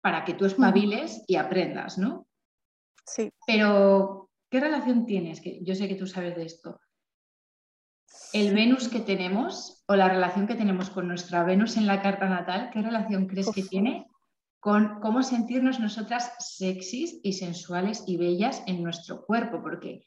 [0.00, 2.26] para que tú espabiles y aprendas, ¿no?
[3.04, 3.30] Sí.
[3.46, 5.42] Pero, ¿qué relación tienes?
[5.42, 6.80] Que yo sé que tú sabes de esto.
[8.32, 12.28] El Venus que tenemos o la relación que tenemos con nuestra Venus en la carta
[12.28, 14.06] natal, ¿qué relación crees que tiene
[14.60, 19.62] con cómo sentirnos nosotras sexys y sensuales y bellas en nuestro cuerpo?
[19.62, 20.06] Porque,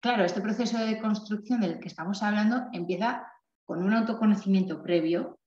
[0.00, 3.26] claro, este proceso de construcción del que estamos hablando empieza
[3.64, 5.38] con un autoconocimiento previo,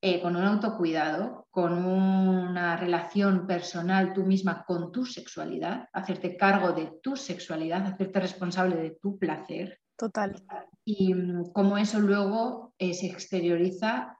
[0.00, 6.72] eh, con un autocuidado, con una relación personal tú misma con tu sexualidad, hacerte cargo
[6.72, 9.80] de tu sexualidad, hacerte responsable de tu placer.
[9.96, 10.42] Total.
[10.84, 14.16] Y mm, cómo eso luego eh, se exterioriza,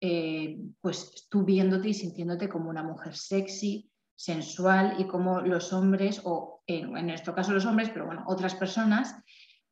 [0.00, 6.20] eh, pues tú viéndote y sintiéndote como una mujer sexy, sensual y como los hombres,
[6.24, 9.14] o en nuestro caso los hombres, pero bueno, otras personas,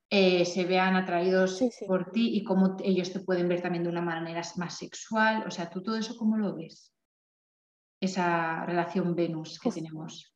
[0.09, 4.03] eh, se vean atraídos por ti y cómo ellos te pueden ver también de una
[4.03, 5.45] manera más sexual.
[5.47, 6.95] O sea, ¿tú todo eso cómo lo ves?
[8.01, 10.36] Esa relación Venus que tenemos.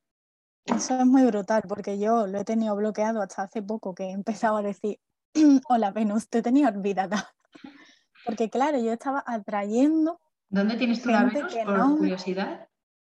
[0.66, 4.10] Eso es muy brutal porque yo lo he tenido bloqueado hasta hace poco que he
[4.10, 4.98] empezado a decir,
[5.68, 7.28] hola Venus, te tenía olvidada.
[8.26, 10.20] Porque claro, yo estaba atrayendo...
[10.50, 12.68] ¿Dónde tienes tú la Venus, por curiosidad?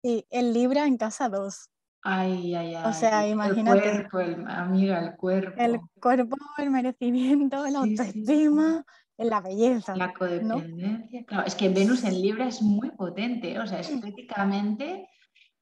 [0.01, 1.69] Sí, en Libra en casa 2.
[2.03, 2.83] Ay, ay, ay.
[2.85, 3.89] O sea, imagínate.
[3.89, 5.61] El cuerpo, el, amiga, el cuerpo.
[5.61, 8.85] El cuerpo, el merecimiento, la autoestima,
[9.17, 9.95] la belleza.
[9.95, 11.23] La codependencia.
[11.25, 15.07] Claro, es que Venus en Libra es muy potente, o sea, estéticamente,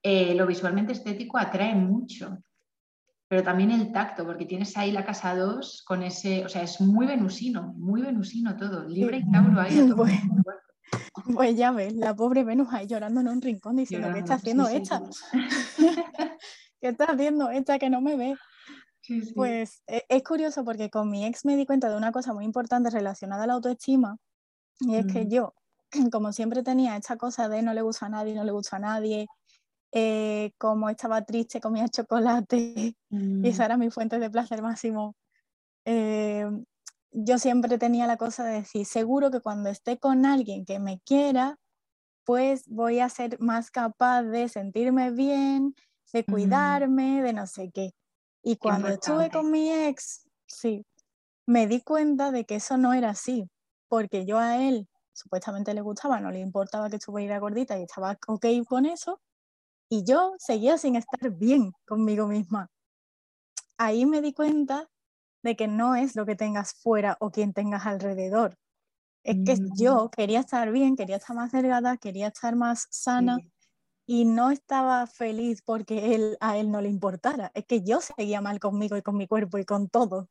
[0.03, 2.37] eh, lo visualmente estético atrae mucho.
[3.27, 6.81] Pero también el tacto, porque tienes ahí la casa 2 con ese, o sea, es
[6.81, 8.87] muy venusino, muy venusino todo.
[8.87, 9.79] Libra y Tauro ahí.
[9.79, 10.05] A todo
[11.33, 14.67] Pues ya ves, la pobre Venus ahí llorando en un rincón diciendo, ¿qué está haciendo
[14.67, 15.01] esta?
[16.81, 18.35] ¿Qué está haciendo esta que no me ve?
[19.35, 22.45] Pues e, es curioso porque con mi ex me di cuenta de una cosa muy
[22.45, 24.17] importante relacionada a la autoestima
[24.79, 25.53] y es que yo,
[26.11, 28.79] como siempre tenía esta cosa de no le gusta a nadie, no le gusta a
[28.79, 29.27] nadie,
[29.91, 32.95] eh, como estaba triste comía chocolate y
[33.43, 33.65] esa mm.
[33.65, 35.15] era mi fuente de placer máximo.
[35.85, 36.45] Eh,
[37.11, 40.99] yo siempre tenía la cosa de decir, seguro que cuando esté con alguien que me
[41.01, 41.57] quiera,
[42.23, 45.75] pues voy a ser más capaz de sentirme bien,
[46.13, 47.93] de cuidarme, de no sé qué.
[48.43, 50.85] Y cuando estuve con mi ex, sí,
[51.45, 53.49] me di cuenta de que eso no era así,
[53.87, 58.17] porque yo a él supuestamente le gustaba, no le importaba que estuviera gordita y estaba
[58.27, 59.19] ok con eso,
[59.91, 62.71] y yo seguía sin estar bien conmigo misma.
[63.77, 64.87] Ahí me di cuenta
[65.43, 68.55] de que no es lo que tengas fuera o quien tengas alrededor.
[69.23, 69.75] Es que mm.
[69.77, 73.39] yo quería estar bien, quería estar más delgada, quería estar más sana
[74.05, 77.51] y no estaba feliz porque él, a él no le importara.
[77.53, 80.29] Es que yo seguía mal conmigo y con mi cuerpo y con todo.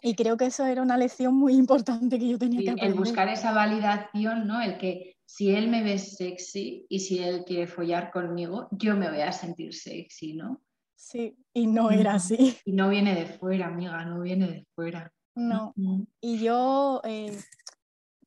[0.00, 2.92] Y creo que eso era una lección muy importante que yo tenía que aprender.
[2.92, 4.62] El buscar esa validación, ¿no?
[4.62, 9.10] El que si él me ve sexy y si él quiere follar conmigo, yo me
[9.10, 10.62] voy a sentir sexy, ¿no?
[10.94, 12.56] Sí, y no era así.
[12.64, 15.12] Y no viene de fuera, amiga, no viene de fuera.
[15.34, 15.74] No.
[16.20, 17.36] Y yo, eh,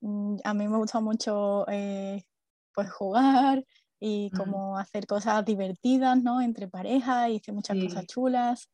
[0.02, 2.24] mm, a mí me gusta mucho eh,
[2.74, 3.64] pues jugar
[4.00, 6.42] y como hacer cosas divertidas, ¿no?
[6.42, 8.70] Entre parejas, hice muchas cosas chulas,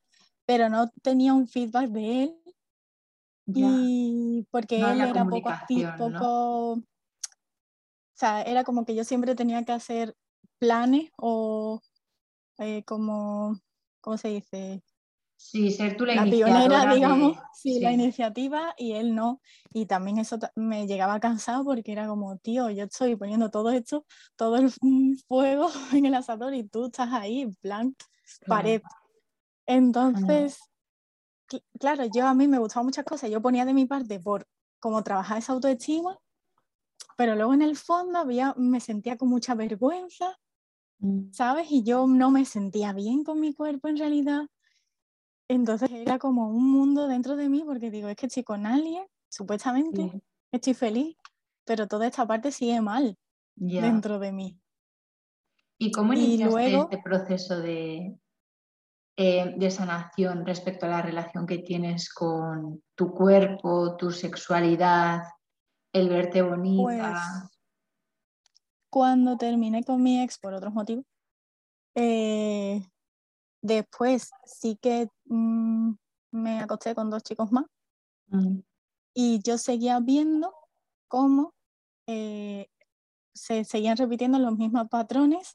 [0.45, 2.35] pero no tenía un feedback de él.
[3.45, 6.83] Y porque él era poco activo, poco...
[8.21, 10.15] Sea, era como que yo siempre tenía que hacer
[10.59, 11.81] planes o
[12.59, 13.59] eh, como
[13.99, 14.83] ¿cómo se dice?
[15.35, 19.41] Sí, ser tú la, la pionera, digamos, sí, la iniciativa y él no.
[19.73, 24.05] Y también eso me llegaba cansado porque era como, tío, yo estoy poniendo todo esto,
[24.35, 24.71] todo el
[25.27, 27.95] fuego en el asador y tú estás ahí, en plan,
[28.45, 28.83] pared.
[29.65, 30.59] Entonces,
[31.79, 34.45] claro, yo a mí me gustaban muchas cosas, yo ponía de mi parte por
[34.79, 36.19] como trabajar esa autoestima,
[37.21, 40.39] pero luego en el fondo había, me sentía con mucha vergüenza
[41.01, 41.31] Mm.
[41.31, 41.71] ¿sabes?
[41.71, 44.47] Y yo no me sentía bien con mi cuerpo en realidad.
[45.47, 49.03] Entonces era como un mundo dentro de mí porque digo, es que estoy con alguien,
[49.27, 51.17] supuestamente, estoy feliz,
[51.65, 53.17] pero toda esta parte sigue mal
[53.55, 54.57] dentro de mí.
[55.77, 58.15] ¿Y cómo iniciaste este proceso de,
[59.17, 65.23] eh, de sanación respecto a la relación que tienes con tu cuerpo, tu sexualidad,
[65.93, 66.83] el verte bonita?
[66.83, 67.51] Pues
[68.89, 71.05] cuando terminé con mi ex por otros motivos,
[71.95, 72.81] eh,
[73.61, 75.93] después sí que mm,
[76.31, 77.65] me acosté con dos chicos más
[78.27, 78.59] mm.
[79.13, 80.53] y yo seguía viendo
[81.07, 81.53] cómo
[82.07, 82.67] eh,
[83.33, 85.53] se seguían repitiendo los mismos patrones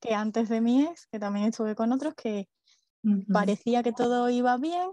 [0.00, 2.48] que antes de mi ex, que también estuve con otros, que
[3.32, 4.90] parecía que todo iba bien,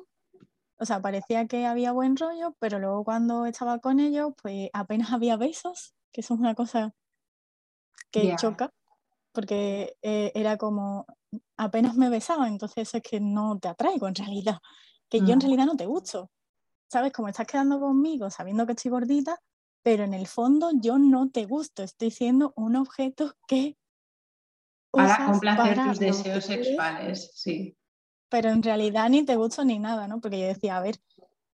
[0.78, 5.12] o sea, parecía que había buen rollo, pero luego cuando estaba con ellos, pues apenas
[5.14, 6.94] había besos, que eso es una cosa
[8.12, 8.72] que choca,
[9.34, 11.06] porque eh, era como,
[11.58, 14.60] apenas me besaba, entonces es que no te atraigo en realidad,
[15.10, 15.42] que yo en mm.
[15.42, 16.32] realidad no te gusto.
[16.88, 17.12] ¿Sabes?
[17.12, 19.42] Como estás quedando conmigo sabiendo que estoy gordita,
[19.82, 23.78] pero en el fondo yo no te gusto, estoy siendo un objeto que...
[24.92, 27.76] Para complacer tus deseos sexuales, sí.
[28.30, 30.20] Pero en realidad ni te gusto ni nada, ¿no?
[30.20, 30.96] Porque yo decía, a ver,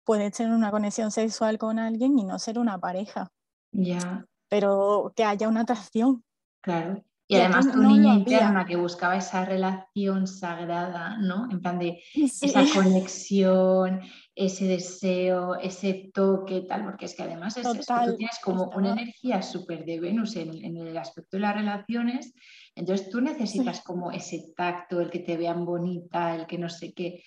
[0.04, 3.32] puedes tener una conexión sexual con alguien y no ser una pareja.
[3.72, 4.26] Ya.
[4.50, 6.24] Pero que haya una atracción.
[6.62, 7.04] Claro.
[7.32, 11.48] Y, además tu niña interna que buscaba esa relación sagrada, ¿no?
[11.50, 14.02] En plan de esa conexión,
[14.36, 19.42] ese deseo, ese toque, tal, porque es que además es tú tienes como una energía
[19.42, 22.34] súper de Venus en, el aspecto de las relaciones,
[22.82, 26.94] entonces tú necesitas como ese tacto, el que te vean bonita, el que no sé
[26.94, 27.24] qué.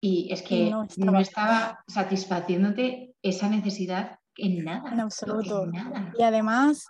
[0.00, 4.92] Y es que no estaba, satisfaciéndote esa necesidad en nada.
[4.92, 5.66] En absoluto.
[6.16, 6.86] Y además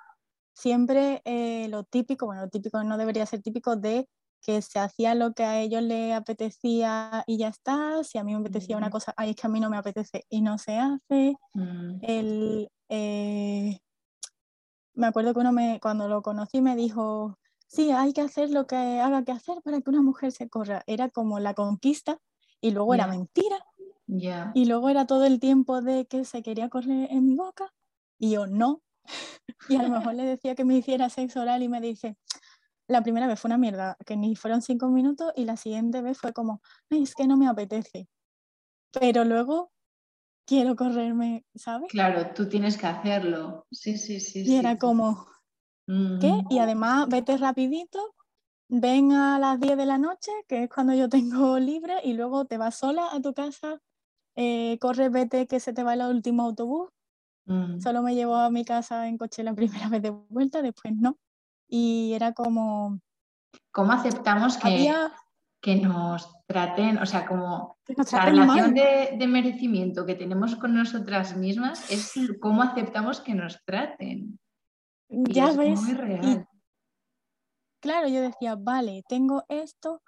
[0.55, 4.07] siempre eh, lo típico, bueno, lo típico no debería ser típico de
[4.43, 8.35] que se hacía lo que a ellos les apetecía y ya está, si a mí
[8.35, 10.79] me apetecía una cosa, ay, es que a mí no me apetece y no se
[10.79, 11.37] hace.
[11.55, 11.99] Mm.
[12.03, 13.79] El, eh,
[14.95, 17.39] me acuerdo que uno me, cuando lo conocí me dijo,
[17.71, 20.83] sí, hay que hacer lo que haga que hacer para que una mujer se corra.
[20.87, 22.19] Era como la conquista
[22.61, 23.65] y luego era mentira.
[24.55, 27.73] Y luego era todo el tiempo de que se quería correr en mi boca
[28.19, 28.83] y yo no,
[29.69, 32.17] y a lo mejor le decía que me hiciera sexo oral y me dice,
[32.89, 36.19] la primera vez fue una mierda, que ni fueron cinco minutos y la siguiente vez
[36.19, 36.61] fue como,
[36.91, 38.09] es que no me apetece.
[38.91, 39.71] Pero luego
[40.45, 41.89] quiero correrme, ¿sabes?
[41.89, 43.67] Claro, tú tienes que hacerlo.
[43.71, 44.43] Sí, sí, sí.
[44.45, 45.30] Y era como,
[46.21, 46.43] ¿qué?
[46.51, 48.15] Y además, vete rapidito,
[48.69, 51.09] ven a las 10 de la noche, que es cuando yo
[51.49, 53.81] tengo libre, y luego te vas sola a tu casa,
[54.37, 56.91] eh, corre, vete, que se te va el último autobús,
[57.51, 57.81] Mm.
[57.81, 61.19] Solo me llevó a mi casa en coche la primera vez de vuelta, después no.
[61.69, 63.01] Y era como...
[63.73, 64.93] ¿Cómo aceptamos que,
[65.61, 67.77] que nos traten, o sea, como
[68.13, 74.39] la relación de, merecimiento que tenemos con nosotras mismas es cómo aceptamos que nos traten?
[75.11, 75.81] Ya ves.
[75.83, 76.49] Muy real.
[77.81, 80.03] claro, yo decía, vale, tengo esto,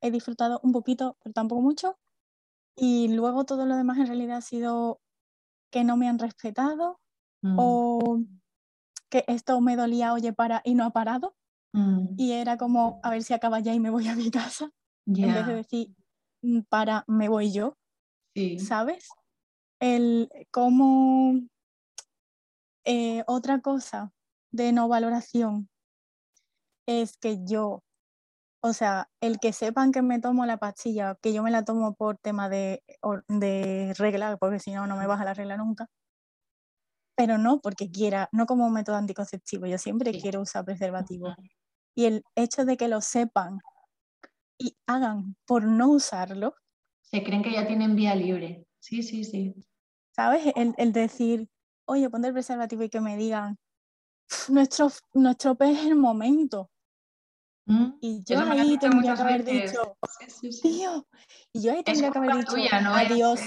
[0.00, 1.98] he disfrutado un poquito, pero tampoco mucho.
[2.76, 5.00] Y luego todo lo demás en realidad ha sido
[5.70, 7.00] que no me han respetado
[7.42, 7.56] mm.
[7.58, 8.20] o
[9.10, 11.36] que esto me dolía, oye, para y no ha parado.
[11.72, 12.14] Mm.
[12.16, 14.70] Y era como, a ver si acaba ya y me voy a mi casa.
[15.06, 15.94] En vez de decir,
[16.42, 17.76] mm, para, me voy yo.
[18.58, 19.08] ¿Sabes?
[19.78, 21.38] El como
[22.84, 24.12] eh, otra cosa
[24.52, 25.68] de no valoración
[26.86, 27.82] es que yo
[28.64, 31.94] o sea, el que sepan que me tomo la pastilla, que yo me la tomo
[31.94, 32.84] por tema de,
[33.28, 35.88] de regla, porque si no, no me baja la regla nunca.
[37.16, 41.34] Pero no porque quiera, no como un método anticonceptivo, yo siempre quiero usar preservativo.
[41.96, 43.58] Y el hecho de que lo sepan
[44.58, 46.54] y hagan por no usarlo.
[47.00, 48.64] Se creen que ya tienen vía libre.
[48.78, 49.54] Sí, sí, sí.
[50.14, 50.52] ¿Sabes?
[50.54, 51.48] El, el decir,
[51.84, 53.58] oye, ponte el preservativo y que me digan,
[54.48, 56.70] nuestro, nuestro pez es el momento.
[57.66, 59.96] Mm, y yo ahí tendría que haber dicho,
[60.62, 61.06] tío,
[61.52, 63.40] y yo ahí tendría que haber dicho, adiós.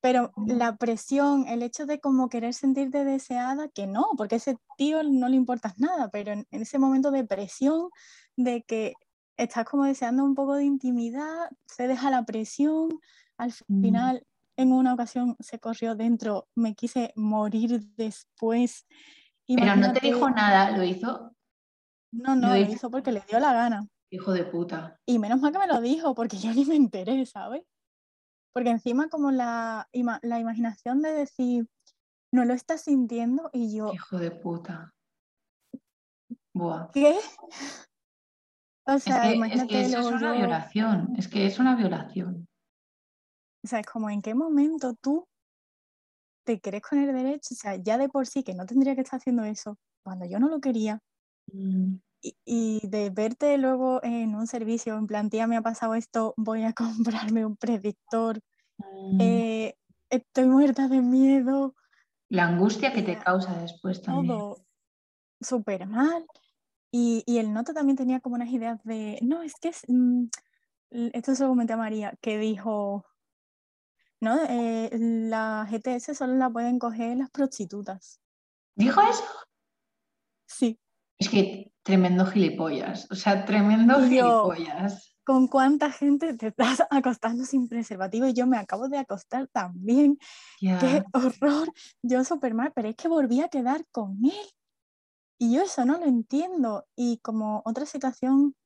[0.00, 5.02] Pero la presión, el hecho de como querer sentirte deseada, que no, porque ese tío
[5.02, 7.90] no le importas nada, pero en, ese momento de presión,
[8.36, 8.94] de que
[9.36, 12.88] estás como deseando un poco de intimidad, se deja la presión,
[13.36, 13.82] al mm.
[13.82, 14.26] final
[14.56, 18.86] en una ocasión se corrió dentro, me quise morir después.
[19.48, 21.32] Pero no te dijo nada, lo hizo
[22.12, 23.86] no, no, lo hizo porque le dio la gana.
[24.10, 24.98] Hijo de puta.
[25.06, 27.64] Y menos mal que me lo dijo, porque yo ni me enteré, ¿sabes?
[28.54, 29.88] Porque encima como la,
[30.22, 31.68] la imaginación de decir,
[32.32, 33.92] no lo estás sintiendo y yo...
[33.92, 34.94] Hijo de puta.
[36.54, 36.90] Buah.
[36.92, 37.18] ¿Qué?
[38.86, 39.82] O sea, imagínate.
[39.82, 42.48] Es que eso es una violación, es que es una violación.
[43.62, 45.28] O sea, es como en qué momento tú
[46.48, 49.02] te crees con el derecho, o sea, ya de por sí que no tendría que
[49.02, 51.02] estar haciendo eso, cuando yo no lo quería,
[51.52, 51.96] Mm.
[52.44, 56.64] Y, de verte luego en un servicio, en plan, tía, me ha pasado esto, voy
[56.64, 56.72] a
[57.32, 58.40] comprarme un predictor,
[58.78, 59.20] mm.
[59.20, 59.74] eh,
[60.10, 61.74] estoy muerta de miedo.
[62.28, 64.26] La angustia que te causa después también.
[64.26, 64.64] Todo
[65.40, 66.26] súper mal.
[66.90, 70.24] Y, y, el noto también tenía como unas ideas de, no, es que es, mm,
[70.90, 73.04] esto se lo comenté a María, que dijo,
[74.20, 78.20] no, eh, la GTS solo la pueden coger las prostitutas.
[78.74, 79.24] ¿Dijo eso?
[80.46, 80.78] Sí.
[81.18, 85.16] Es que tremendo gilipollas, o sea, tremendo gilipollas.
[85.24, 88.26] ¿Con cuánta gente te estás acostando sin preservativo?
[88.26, 90.18] Y yo me acabo de acostar también.
[90.58, 91.72] Qué horror.
[92.02, 94.54] Yo súper mal, pero es que volví a quedar con él.
[95.38, 96.86] Y yo eso no lo entiendo.
[96.96, 98.56] Y como otra situación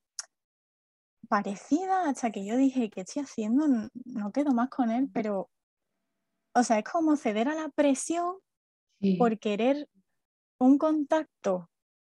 [1.28, 3.66] parecida, hasta que yo dije, ¿qué estoy haciendo?
[4.04, 5.50] No quedo más con él, pero,
[6.54, 8.36] o sea, es como ceder a la presión
[9.18, 9.88] por querer
[10.58, 11.68] un contacto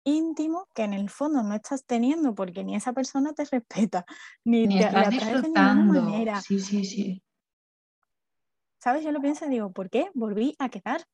[0.05, 4.05] íntimo que en el fondo no estás teniendo porque ni esa persona te respeta,
[4.43, 5.93] ni, te estás disfrutando.
[5.93, 6.41] De manera.
[6.41, 7.23] Sí, sí, sí.
[8.79, 9.03] ¿Sabes?
[9.03, 11.05] Yo lo pienso y digo, ¿por qué volví a quedar?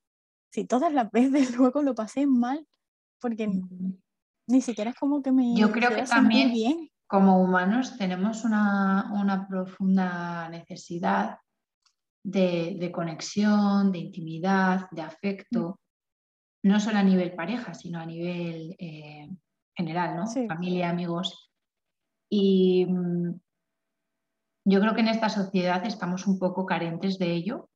[0.51, 2.67] Si todas las veces luego lo pasé mal,
[3.19, 3.97] porque mm.
[4.47, 5.55] ni siquiera es como que me...
[5.55, 6.90] Yo creo que también bien.
[7.11, 11.39] Como humanos tenemos una, profunda necesidad
[12.23, 15.77] de, conexión, de intimidad, de afecto,
[16.63, 16.69] mm.
[16.69, 19.29] no solo a nivel pareja, sino a nivel eh,
[19.75, 20.25] general, ¿no?
[20.47, 21.51] Familia, amigos.
[22.29, 23.41] Y mm,
[24.69, 27.69] yo creo que en esta sociedad estamos un poco carentes de ello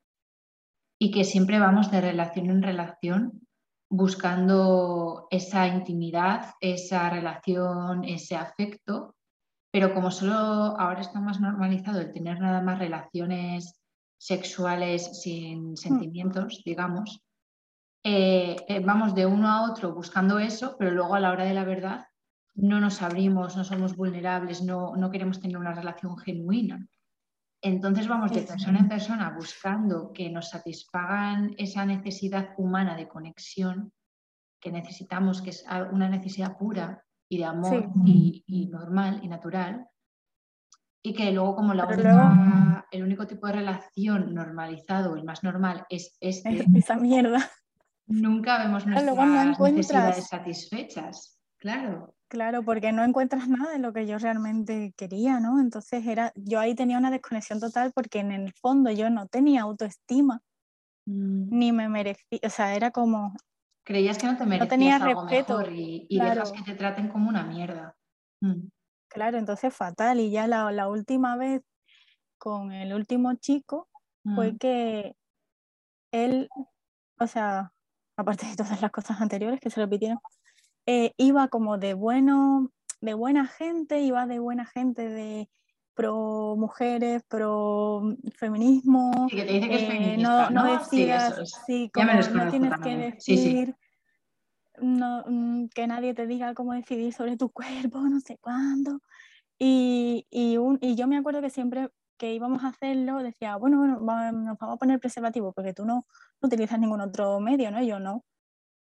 [0.98, 3.42] y que siempre vamos de relación en relación
[3.90, 9.12] buscando esa intimidad, esa relación, ese afecto,
[9.76, 10.36] pero como solo
[10.80, 13.78] ahora está más normalizado el tener nada más relaciones
[14.18, 15.76] sexuales sin hmm.
[15.76, 17.22] sentimientos, digamos,
[18.02, 21.54] eh, eh, vamos de uno a otro buscando eso, pero luego a la hora de
[21.54, 22.06] la verdad
[22.54, 26.88] no nos abrimos, no somos vulnerables, no, no queremos tener una relación genuina.
[27.62, 33.92] Entonces vamos de persona en persona buscando que nos satisfagan esa necesidad humana de conexión
[34.58, 37.05] que necesitamos, que es una necesidad pura
[37.36, 39.88] y de amor y, normal y natural.
[41.04, 46.18] Y que luego como la el único tipo de relación normalizado, el más normal, es
[46.20, 46.66] este.
[46.76, 47.52] Esa mierda.
[48.08, 51.40] Nunca vemos nuestras necesidades satisfechas.
[51.58, 52.16] Claro.
[52.28, 55.60] Claro, porque no encuentras nada de lo que yo realmente quería, ¿no?
[55.60, 59.62] Entonces era, yo ahí tenía una desconexión total porque en el fondo yo no tenía
[59.62, 60.42] autoestima,
[61.06, 61.58] mm.
[61.58, 63.36] ni me merecía, o sea, era como...
[63.86, 67.08] Creías que no te merecías no tenía algo respeto, mejor y, dejas que te traten
[67.08, 67.96] como una mierda.
[68.42, 68.68] Mm.
[69.08, 70.20] Claro, entonces fatal.
[70.20, 71.62] Y ya la, la, última vez
[72.38, 73.88] con el último chico
[74.36, 74.58] fue mm.
[74.58, 75.16] que
[76.12, 76.50] él,
[77.20, 77.72] o sea,
[78.18, 80.20] aparte de todas las cosas anteriores que se repitieron,
[80.88, 82.72] eh, iba como de bueno,
[83.02, 85.48] de buena gente, iba de buena gente de
[85.96, 89.28] pro mujeres, pro feminismo.
[89.30, 93.76] que te dice que es eh, no, no, decidas, sí, como no tienes que decir,
[94.82, 95.24] No,
[95.74, 97.50] que nadie te diga cómo decidir sobre tu
[97.92, 99.02] cuerpo, no sé cuándo.
[99.58, 104.00] Y, y, un, y yo me acuerdo que siempre que íbamos a hacerlo decía, bueno,
[104.00, 106.06] bueno, nos vamos a poner preservativo porque tú no,
[106.42, 107.82] no utilizas ningún otro medio, ¿no?
[107.84, 108.24] Yo no.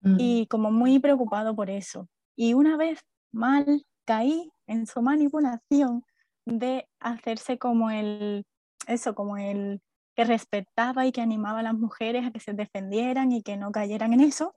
[0.01, 0.17] Mm.
[0.19, 2.07] y como muy preocupado por eso.
[2.35, 2.99] Y una vez
[3.31, 6.03] mal caí en su manipulación
[6.45, 8.45] de hacerse como el,
[8.87, 9.81] eso, como el
[10.15, 13.71] que respetaba y que animaba a las mujeres a que se defendieran y que no
[13.71, 14.53] cayeran en eso.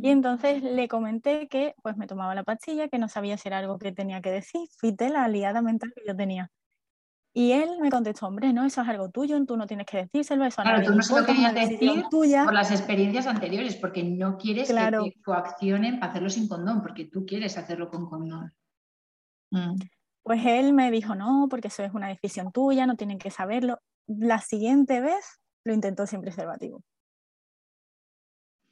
[0.00, 3.58] Y entonces le comenté que pues me tomaba la pastilla, que no sabía si era
[3.58, 4.66] algo que tenía que decir.
[4.80, 6.50] Fíjate la aliada mental que yo tenía.
[7.34, 10.44] Y él me contestó, hombre, no, eso es algo tuyo, tú no tienes que decírselo,
[10.44, 12.44] eso Claro, tú no se lo querías decir tuya.
[12.44, 17.06] por las experiencias anteriores, porque no quieres que te coaccionen para hacerlo sin condón, porque
[17.06, 18.52] tú quieres hacerlo con condón.
[19.50, 19.76] Mm.
[20.22, 23.78] Pues él me dijo, no, porque eso es una decisión tuya, no tienen que saberlo.
[24.06, 26.82] La siguiente vez lo intentó sin preservativo.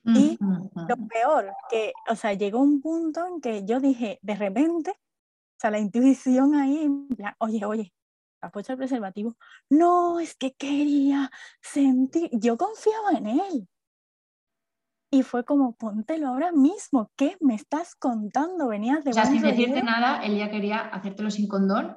[0.03, 4.92] Y lo peor, que, o sea, llegó un punto en que yo dije, de repente,
[4.92, 6.88] o sea, la intuición ahí,
[7.38, 7.92] oye, oye,
[8.40, 9.36] ¿has puesto el preservativo?
[9.68, 11.30] No, es que quería
[11.61, 13.68] sentir, yo confiaba en él.
[15.11, 18.68] Y fue como, póntelo ahora mismo, ¿qué me estás contando?
[18.68, 19.11] Venías de...
[19.11, 21.96] O sea, sin decirte nada, él ya quería hacértelo sin condón.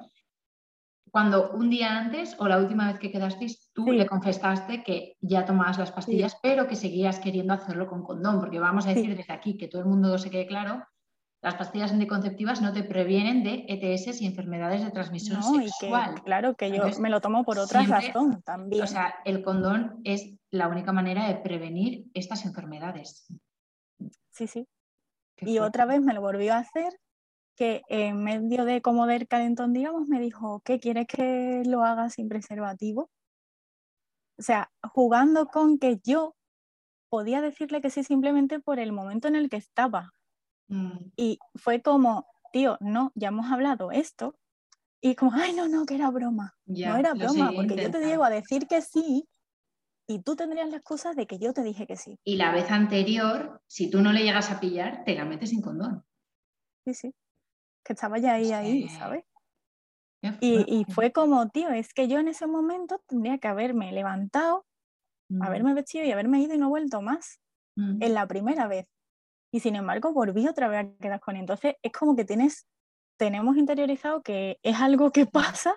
[1.12, 5.44] Cuando un día antes o la última vez que quedasteis, tú le confesaste que ya
[5.44, 9.32] tomabas las pastillas, pero que seguías queriendo hacerlo con condón, porque vamos a decir desde
[9.32, 10.84] aquí que todo el mundo se quede claro
[11.44, 16.22] las pastillas anticonceptivas no te previenen de ETS y enfermedades de transmisión sexual.
[16.24, 18.82] claro, que yo me lo tomo por otra razón también.
[18.82, 23.26] O sea, el condón es la única manera de prevenir estas enfermedades.
[24.30, 24.66] Sí, sí.
[25.42, 26.98] y otra vez me lo volvió a hacer,
[27.56, 32.08] que en medio de como del calentón, digamos, me dijo, ¿qué quieres que lo haga
[32.08, 33.10] sin preservativo?
[34.38, 36.36] O sea, jugando con que yo
[37.10, 40.14] podía decirle que sí simplemente por el momento en el que estaba,
[40.74, 41.12] Mm.
[41.16, 44.36] Y fue como, tío, no, ya hemos hablado esto.
[45.00, 46.56] Y como, ay, no, no, que era broma.
[46.66, 49.28] no era broma, porque yo te llego a decir que sí
[50.08, 52.18] y tú tendrías la excusa de que yo te dije que sí.
[52.24, 55.62] Y la vez anterior, si tú no le llegas a pillar, te la metes sin
[55.62, 56.04] condón.
[56.84, 57.14] Sí, sí.
[57.84, 59.24] Que estaba ya ahí, ahí, ¿sabes?
[60.40, 64.64] Y, y, fue como, tío, es que yo en ese momento tendría que haberme levantado,
[65.28, 65.42] mm.
[65.42, 67.40] haberme vestido y haberme ido y no vuelto más.
[67.76, 68.02] Mm.
[68.02, 68.86] En la primera vez.
[69.54, 71.42] Y sin embargo volví otra vez a quedar con él.
[71.42, 72.66] Entonces es como que tienes,
[73.16, 75.76] tenemos interiorizado que es algo que pasa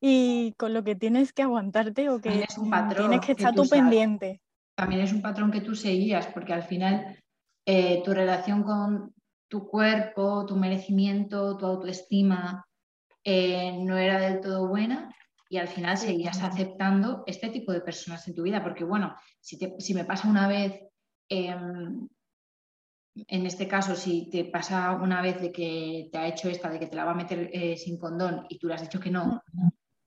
[0.00, 4.40] y con lo que tienes que aguantarte o que tienes que estar tú, pendiente.
[4.74, 7.18] También es un patrón que tú seguías, porque al final
[7.66, 9.12] eh, tu relación con
[9.46, 12.64] tu cuerpo, tu merecimiento, tu autoestima
[13.22, 15.14] eh, no era del todo buena
[15.50, 19.58] y al final seguías aceptando este tipo de personas en tu vida, porque bueno, si,
[19.80, 20.80] si me pasa una vez,
[21.28, 22.08] em,
[23.26, 26.78] en este caso, si te pasa una vez de que te ha hecho esta, de
[26.78, 29.10] que te la va a meter eh, sin condón y tú le has dicho que
[29.10, 29.42] no,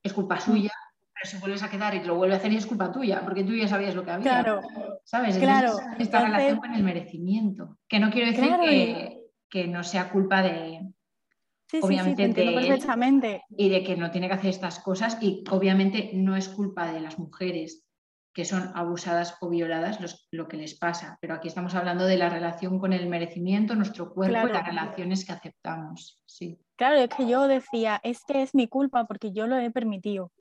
[0.02, 0.72] es culpa suya,
[1.14, 3.22] pero si vuelves a quedar y te lo vuelve a hacer y es culpa tuya,
[3.24, 4.44] porque tú ya sabías lo que había.
[4.44, 4.62] Claro.
[5.04, 5.38] ¿Sabes?
[5.38, 5.74] Claro.
[6.00, 10.82] esta relación con el merecimiento, que no quiero decir que, que no sea culpa de,
[11.82, 13.44] obviamente perfectamente.
[13.50, 17.02] y de que no tiene que hacer estas cosas y obviamente no es culpa de
[17.02, 17.84] las mujeres
[18.34, 20.00] que son abusadas o violadas
[20.32, 24.14] lo que les pasa, pero aquí estamos hablando de la relación con el merecimiento, nuestro
[24.14, 26.22] cuerpo y las relaciones que aceptamos.
[26.26, 26.60] Sí.
[26.78, 30.32] Claro, es que yo decía, es que es mi culpa porque yo lo he permitido.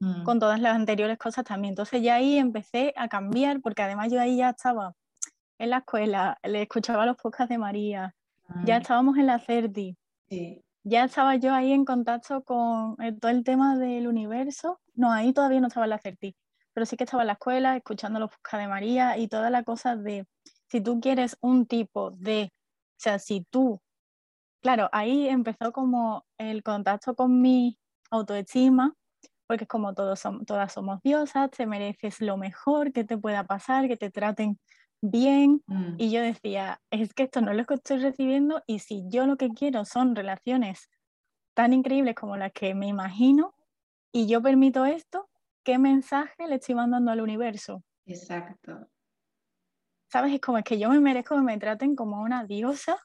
[0.00, 0.22] Mm.
[0.24, 1.72] Con todas las anteriores cosas también.
[1.72, 4.94] Entonces ya ahí empecé a cambiar, porque además yo ahí ya estaba
[5.58, 8.14] en la escuela, le escuchaba los podcasts de María,
[8.64, 9.96] ya estábamos en la CERTI.
[10.30, 14.80] Sí ya estaba yo ahí en contacto con eh, todo el tema del universo.
[14.94, 16.36] No, ahí todavía no estaba en la CERTI,
[16.80, 19.64] pero sí que estaba en la escuela escuchando los podcasts de María y toda la
[19.64, 20.26] cosa de
[20.70, 23.82] si tú quieres un tipo de, o sea, si tú,
[24.62, 27.78] claro, ahí empezó como el contacto con mi
[28.10, 28.94] autoestima,
[29.46, 33.86] porque es como todos todas somos diosas, te mereces lo mejor que te pueda pasar,
[33.86, 34.58] que te traten
[35.02, 35.96] bien mm.
[35.98, 39.26] y yo decía, es que esto no es lo que estoy recibiendo y si yo
[39.26, 40.88] lo que quiero son relaciones
[41.52, 43.54] tan increíbles como las que me imagino
[44.14, 45.29] y yo permito esto,
[45.64, 47.82] ¿qué mensaje le estoy mandando al universo?
[48.06, 48.88] Exacto.
[50.08, 50.34] ¿Sabes?
[50.34, 52.98] Es como es que yo me merezco que me traten como una diosa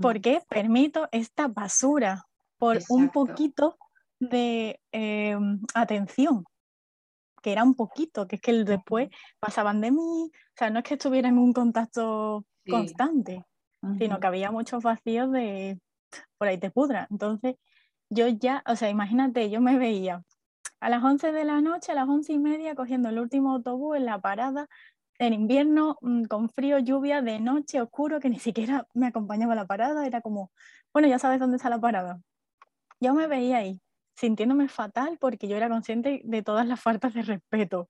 [0.00, 2.24] porque permito esta basura
[2.56, 3.78] por un poquito
[4.18, 6.44] de em, atención
[7.40, 10.84] que era un poquito, que es que después pasaban de mí, o sea, no es
[10.84, 13.44] que estuviera en un contacto constante,
[13.98, 15.78] sino que había muchos vacíos de
[16.36, 17.06] por ahí te pudra.
[17.10, 17.56] Entonces,
[18.10, 20.22] yo ya, o sea, imagínate, yo me veía
[20.80, 23.96] a las 11 de la noche, a las once y media, cogiendo el último autobús
[23.96, 24.68] en la parada,
[25.18, 29.56] en invierno, mm, con frío, lluvia, de noche, oscuro, que ni siquiera me acompañaba a
[29.56, 30.52] la parada, era como,
[30.92, 32.20] bueno, ya sabes dónde está la parada.
[33.00, 33.80] Yo me veía ahí
[34.16, 37.88] sintiéndome fatal porque yo era consciente de todas las faltas de respeto.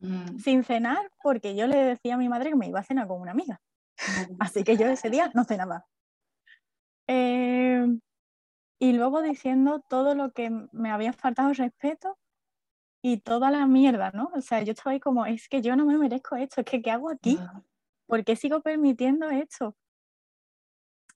[0.00, 0.38] Mm.
[0.38, 3.20] Sin cenar porque yo le decía a mi madre que me iba a cenar con
[3.20, 3.60] una amiga.
[4.38, 5.86] Así que yo ese día no cenaba.
[7.06, 7.86] Eh,
[8.82, 12.18] y luego diciendo todo lo que me había faltado respeto
[13.00, 14.32] y toda la mierda, ¿no?
[14.34, 16.82] O sea, yo estaba ahí como, es que yo no me merezco esto, es que
[16.82, 17.38] ¿qué hago aquí?
[18.08, 19.76] ¿Por qué sigo permitiendo esto?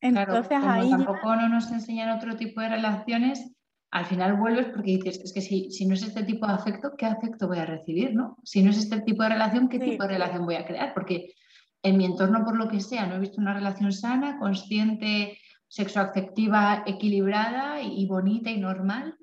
[0.00, 0.90] Entonces ahí...
[0.90, 3.52] Tampoco no nos enseñan otro tipo de relaciones,
[3.90, 6.92] al final vuelves porque dices, es que si, si, no es este tipo de afecto,
[6.96, 8.14] ¿qué afecto voy a recibir?
[8.14, 8.36] ¿no?
[8.44, 10.94] Si no es este tipo de relación, ¿qué tipo de relación voy a crear?
[10.94, 11.34] Porque
[11.82, 16.84] en mi entorno, por lo que sea, no he visto una relación sana, consciente, sexoafectiva,
[16.86, 19.16] equilibrada y, bonita y normal.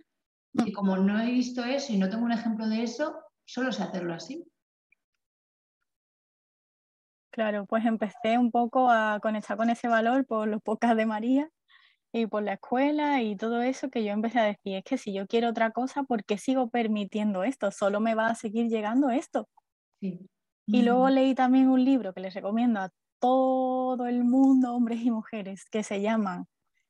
[0.53, 0.73] Y mm.
[0.73, 3.15] como no he visto eso y no tengo un ejemplo de eso,
[3.45, 4.45] solo sé hacerlo así.
[7.31, 11.49] Claro, pues empecé un poco a conectar con ese valor por los pocas de María
[12.13, 15.13] y por la escuela y todo eso que yo empecé a decir, es que si
[15.13, 17.71] yo quiero otra cosa, ¿por qué sigo permitiendo esto?
[17.71, 19.49] Solo me va a seguir llegando esto.
[19.99, 22.91] Y luego leí también un libro que les recomiendo a
[23.23, 26.45] todo el mundo, hombres y mujeres, que se llaman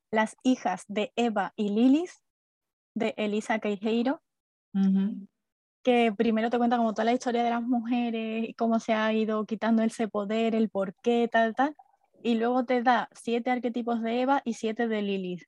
[0.10, 2.10] Las hijas de Eva y Lilith,
[2.96, 4.20] de Elisa Queijeiro,
[5.84, 9.14] que primero te cuenta como toda la historia de las mujeres y cómo se ha
[9.14, 11.76] ido quitando ese poder, el por qué, tal, tal
[12.24, 15.44] y luego te da siete arquetipos de Eva y siete de Lilith,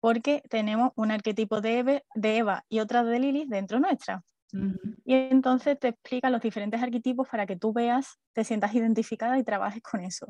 [0.00, 4.24] porque tenemos un arquetipo de, Eva y otra de Lilith dentro nuestra.
[4.52, 9.44] Y entonces te explica los diferentes arquetipos para que tú veas, te sientas identificada y
[9.44, 10.28] trabajes con eso.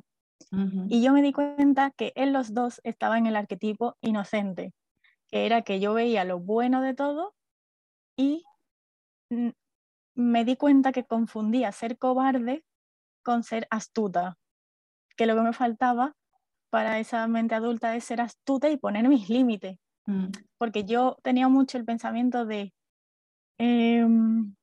[0.89, 4.73] Y yo me di cuenta que en los dos estaba en el arquetipo inocente,
[5.29, 7.35] que era que yo veía lo bueno de todo
[8.17, 8.45] y
[10.15, 12.65] me di cuenta que confundía ser cobarde
[13.23, 14.39] con ser astuta
[15.17, 16.15] que lo que me faltaba
[16.71, 19.79] para esa mente adulta es ser astuta y poner mis límites.
[20.07, 20.27] Mm.
[20.59, 22.73] Porque yo tenía mucho el pensamiento de,
[23.59, 24.55] em,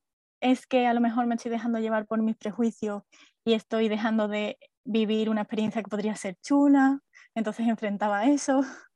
[0.41, 3.03] es que a lo mejor me estoy dejando llevar por mis prejuicios
[3.45, 6.99] y estoy dejando de vivir una experiencia que podría ser chula,
[7.35, 8.61] entonces enfrentaba eso.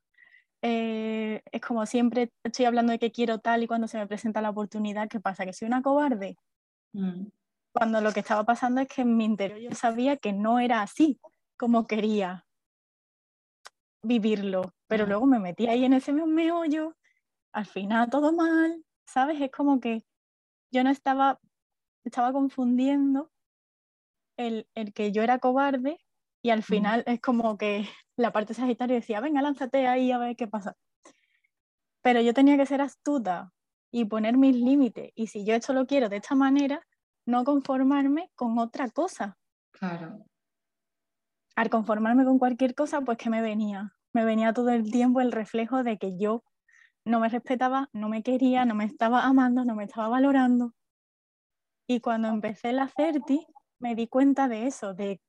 [0.64, 4.42] Eh, es como siempre estoy hablando de que quiero tal y cuando se me presenta
[4.42, 5.46] la oportunidad, ¿qué pasa?
[5.46, 6.36] ¿Que soy una cobarde?
[6.94, 7.28] Mm.
[7.72, 10.82] Cuando lo que estaba pasando es que en mi interior yo sabía que no era
[10.82, 11.20] así,
[11.58, 12.44] como quería.
[14.02, 16.96] vivirlo, pero luego me metí ahí en ese meollo,
[17.52, 19.42] al final todo mal, ¿sabes?
[19.42, 20.04] Es como que
[20.72, 21.40] yo no estaba,
[22.04, 23.32] estaba confundiendo
[24.38, 25.98] el, el que yo era cobarde
[26.44, 30.36] y al final es como que la parte sagitaria decía, venga, lánzate ahí a ver
[30.36, 30.76] qué pasa.
[32.02, 33.52] Pero yo tenía que ser astuta
[33.92, 35.12] y poner mis límites.
[35.16, 36.86] Y si yo esto lo quiero de esta manera,
[37.26, 39.38] no conformarme con otra cosa.
[39.72, 40.26] Claro.
[41.56, 43.94] Al conformarme con cualquier cosa, pues que me venía.
[44.14, 46.44] Me venía todo el tiempo el reflejo de que yo
[47.08, 50.74] no me respetaba, no me quería, no me estaba amando, no me estaba valorando.
[51.88, 53.48] Y cuando empecé la CERTI,
[53.80, 55.22] me di cuenta de eso, de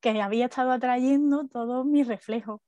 [0.00, 2.60] que había estado atrayendo todos mis reflejos.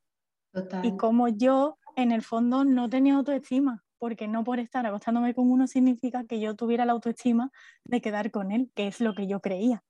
[0.83, 5.51] Y como yo, en el fondo, no tenía autoestima, porque no por estar acostándome con
[5.51, 7.51] uno significa que yo tuviera la autoestima
[7.85, 9.83] de quedar con él, que es lo que yo creía,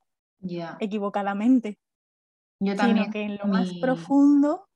[0.81, 1.79] equivocadamente.
[2.59, 3.05] Yo también.
[3.05, 4.67] Sino que en lo más profundo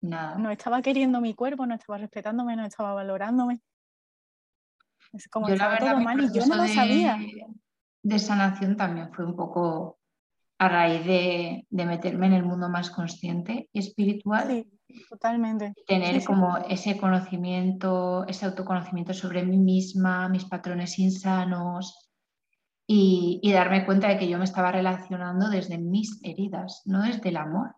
[0.00, 3.60] no estaba queriendo mi cuerpo, no estaba respetándome, no estaba valorándome.
[5.12, 7.18] Es como yo estaba todo mal y yo no lo sabía.
[8.02, 9.98] De sanación también fue un poco
[10.58, 14.66] a raíz de, meterme en el mundo más consciente y espiritual.
[14.86, 15.72] Sí, totalmente.
[15.86, 22.10] Tener como ese conocimiento, ese autoconocimiento sobre mí misma, mis patrones insanos
[22.86, 27.36] y, darme cuenta de que yo me estaba relacionando desde mis heridas, no desde el
[27.36, 27.76] amor.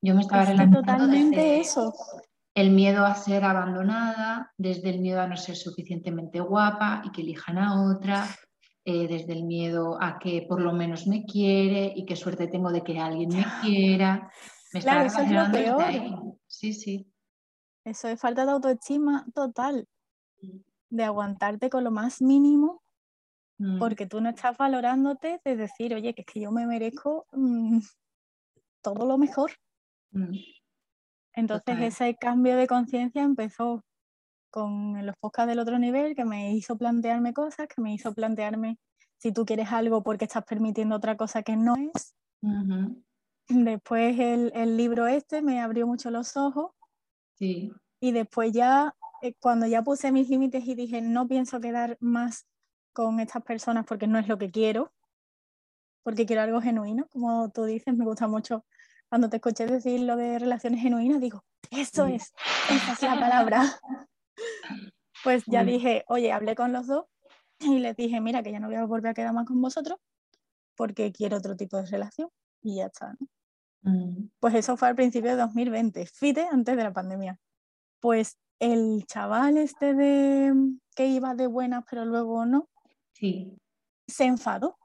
[0.00, 1.92] Yo me estaba relacionando totalmente desde eso.
[2.54, 7.22] el miedo a ser abandonada, desde el miedo a no ser suficientemente guapa y que
[7.22, 8.26] elijan a otra,
[8.84, 12.70] eh, desde el miedo a que por lo menos me quiere y qué suerte tengo
[12.70, 14.30] de que alguien me quiera.
[14.72, 16.38] Me claro, eso es lo peor.
[16.46, 17.12] Sí, sí.
[17.84, 19.88] Eso es falta de autoestima total,
[20.90, 22.82] de aguantarte con lo más mínimo,
[23.58, 23.78] mm.
[23.78, 27.78] porque tú no estás valorándote de decir, oye, que es que yo me merezco mm,
[28.82, 29.52] todo lo mejor.
[30.12, 30.36] Mm.
[31.34, 33.84] Entonces ese cambio de conciencia empezó
[34.50, 38.78] con los podcasts del otro nivel que me hizo plantearme cosas, que me hizo plantearme
[39.18, 42.14] si tú quieres algo porque estás permitiendo otra cosa que no es.
[43.48, 46.72] Después el, libro este me abrió mucho los ojos.
[47.34, 47.72] Sí.
[48.00, 52.46] Y después ya, eh, cuando ya puse mis límites y dije, no pienso quedar más
[52.92, 54.92] con estas personas porque no es lo que quiero,
[56.02, 58.64] porque quiero algo genuino, como tú dices, me gusta mucho
[59.08, 62.32] cuando te escuché decir lo de relaciones genuinas, digo, eso es,
[62.70, 63.62] esa es la palabra.
[65.24, 67.06] Pues ya dije, oye, hablé con los dos
[67.58, 69.98] y les dije, mira, que ya no voy a volver a quedar más con vosotros
[70.76, 72.30] porque quiero otro tipo de relación
[72.62, 73.16] y ya está.
[73.82, 74.28] Mm.
[74.38, 77.40] Pues eso fue al principio de 2020, fite antes de la pandemia.
[78.00, 80.54] Pues el chaval este de
[80.94, 82.68] que iba de buenas pero luego no,
[83.12, 83.58] sí.
[84.06, 84.76] se enfadó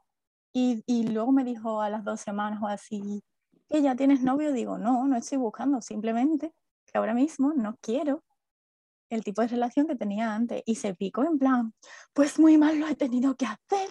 [0.52, 3.22] y, y luego me dijo a las dos semanas o así,
[3.68, 6.52] que ya tienes novio, digo, no, no estoy buscando, simplemente
[6.86, 8.24] que ahora mismo no quiero
[9.10, 11.74] el tipo de relación que tenía antes y se picó en plan,
[12.12, 13.88] pues muy mal lo he tenido que hacer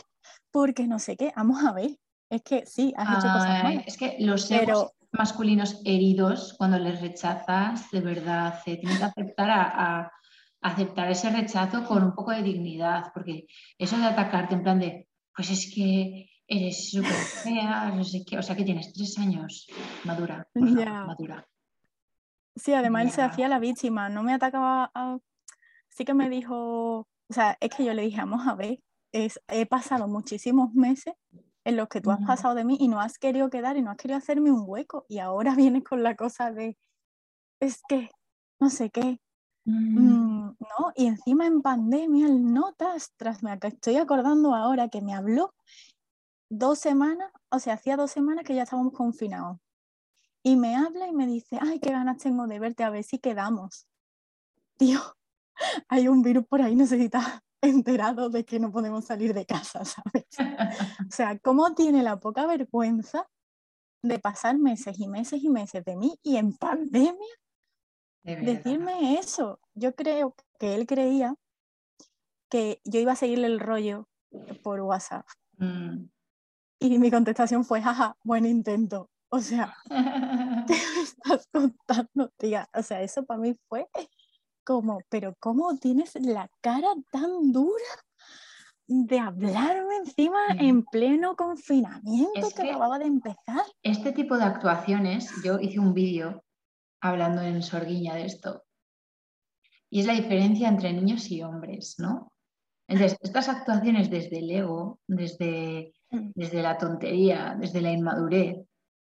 [0.52, 1.98] porque no sé qué, vamos a ver,
[2.30, 3.84] es que sí, has hecho cosas malas.
[3.88, 4.92] Es que los pero...
[5.12, 10.12] masculinos heridos, cuando les rechazas, de verdad, se tienen que aceptar a,
[10.62, 13.48] aceptar ese rechazo con un poco de dignidad, porque
[13.78, 18.38] eso de atacarte en plan de, pues es que eres súper fea, no sé qué,
[18.38, 19.68] o sea que tienes tres años,
[20.04, 21.48] madura, madura.
[22.56, 24.92] Sí, además él se hacía la víctima, no me atacaba.
[25.90, 28.80] Sí que me dijo, o sea, es que yo le dije, vamos a ver,
[29.12, 31.16] es, he pasado muchísimos meses
[31.66, 33.92] en los que tú has pasado de mí y no has querido quedar y no
[33.92, 36.78] has querido hacerme un hueco y ahora vienes con la cosa de,
[37.60, 38.10] es que,
[38.60, 39.20] no sé qué,
[39.66, 40.92] mm, ¿no?
[40.96, 45.54] Y encima en pandemia, el notas, tras me estoy acordando ahora que me habló
[46.58, 49.58] dos semanas, o sea, hacía dos semanas que ya estábamos confinados
[50.44, 53.18] y me habla y me dice, ay, qué ganas tengo de verte, a ver si
[53.18, 53.88] quedamos.
[54.78, 55.00] Tío,
[55.88, 60.26] hay un virus por ahí, necesita enterado de que no podemos salir de casa, ¿sabes?
[61.08, 63.28] o sea, ¿cómo tiene la poca vergüenza
[64.04, 67.34] de pasar meses y meses y meses de mí y en pandemia
[68.24, 69.60] decirme eso?
[69.74, 71.36] Yo creo que él creía
[72.50, 74.08] que yo iba a seguirle el rollo
[74.62, 75.26] por WhatsApp.
[75.58, 76.13] Mm.
[76.84, 79.10] Y mi contestación fue, jaja, buen intento.
[79.30, 79.74] O sea,
[80.68, 82.70] ¿qué me estás contando, tía?
[82.74, 83.88] O sea, eso para mí fue
[84.66, 87.94] como, pero ¿cómo tienes la cara tan dura
[88.86, 93.64] de hablarme encima en pleno confinamiento que, acababa de empezar?
[93.82, 96.44] Este tipo de actuaciones, yo hice un vídeo
[97.02, 98.66] hablando en Sorguiña de esto,
[99.90, 102.34] y es la diferencia entre niños y hombres, ¿no?
[102.88, 106.03] Entonces, estas actuaciones desde el ego, desde, mm.
[106.36, 108.58] Desde la tontería, desde la inmadurez,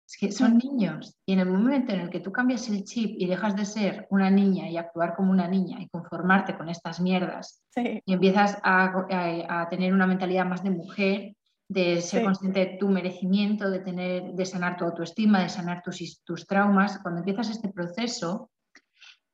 [0.05, 3.15] Es que son niños y en el momento en el que tú cambias el chip
[3.17, 6.99] y dejas de ser una niña y actuar como una niña y conformarte con estas
[6.99, 11.35] mierdas y empiezas a, tener una mentalidad más de mujer,
[11.69, 16.21] de ser consciente de tu merecimiento, de, tener, de sanar tu autoestima, de sanar tus,
[16.23, 18.49] tus traumas, cuando empiezas este proceso,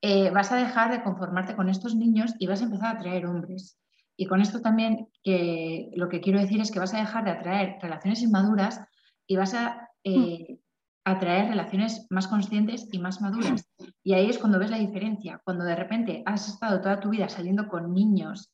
[0.01, 3.25] eh, vas a dejar de conformarte con estos niños y vas a empezar a atraer
[3.25, 3.77] hombres.
[4.15, 7.31] Y con esto también que lo que quiero decir es que vas a dejar de
[7.31, 8.81] atraer relaciones inmaduras
[9.25, 10.59] y vas a eh,
[11.03, 13.67] atraer relaciones más conscientes y más maduras.
[14.03, 17.27] Y ahí es cuando ves la diferencia, cuando de repente has estado toda tu vida
[17.29, 18.51] saliendo con niños,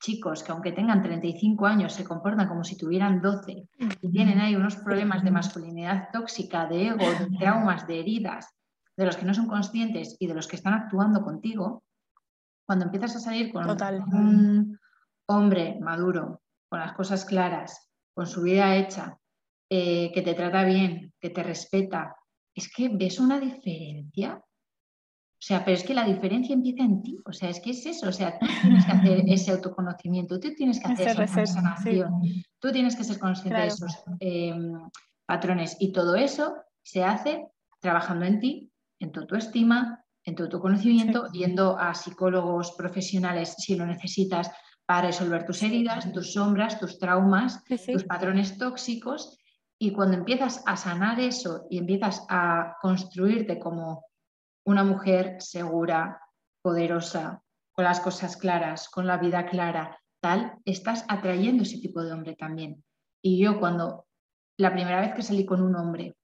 [0.00, 3.68] chicos que aunque tengan 35 años se comportan como si tuvieran 12
[4.02, 8.54] y tienen ahí unos problemas de masculinidad tóxica, de ego, de traumas, de heridas,
[8.96, 11.84] de los que no son conscientes y de los que están actuando contigo,
[12.66, 14.78] cuando empiezas a salir con un
[15.26, 19.18] hombre maduro, con las cosas claras, con su vida hecha,
[19.70, 22.16] eh, que te trata bien, que te respeta,
[22.54, 24.36] es que ves una diferencia.
[24.36, 27.18] O sea, pero es que la diferencia empieza en ti.
[27.26, 28.08] O sea, es que es eso.
[28.08, 32.22] O sea, tú tienes que hacer ese autoconocimiento, tú tienes que hacer esa sanación,
[32.58, 34.72] tú tienes que ser consciente de esos em,
[35.26, 35.76] patrones.
[35.80, 37.46] Y todo eso se hace
[37.80, 43.84] trabajando en ti, en tu autoestima, en tu autoconocimiento, yendo a psicólogos profesionales si lo
[43.84, 44.50] necesitas
[44.86, 49.38] para resolver tus heridas, tus sombras, tus traumas, tus patrones tóxicos.
[49.78, 54.04] Y cuando empiezas a sanar eso y empiezas a construirte como
[54.64, 56.20] una mujer segura,
[56.62, 62.12] poderosa, con las cosas claras, con la vida clara, tal, estás atrayendo ese tipo de
[62.12, 62.82] hombre también.
[63.22, 64.06] Y yo cuando
[64.56, 66.14] la primera vez que salí con un hombre,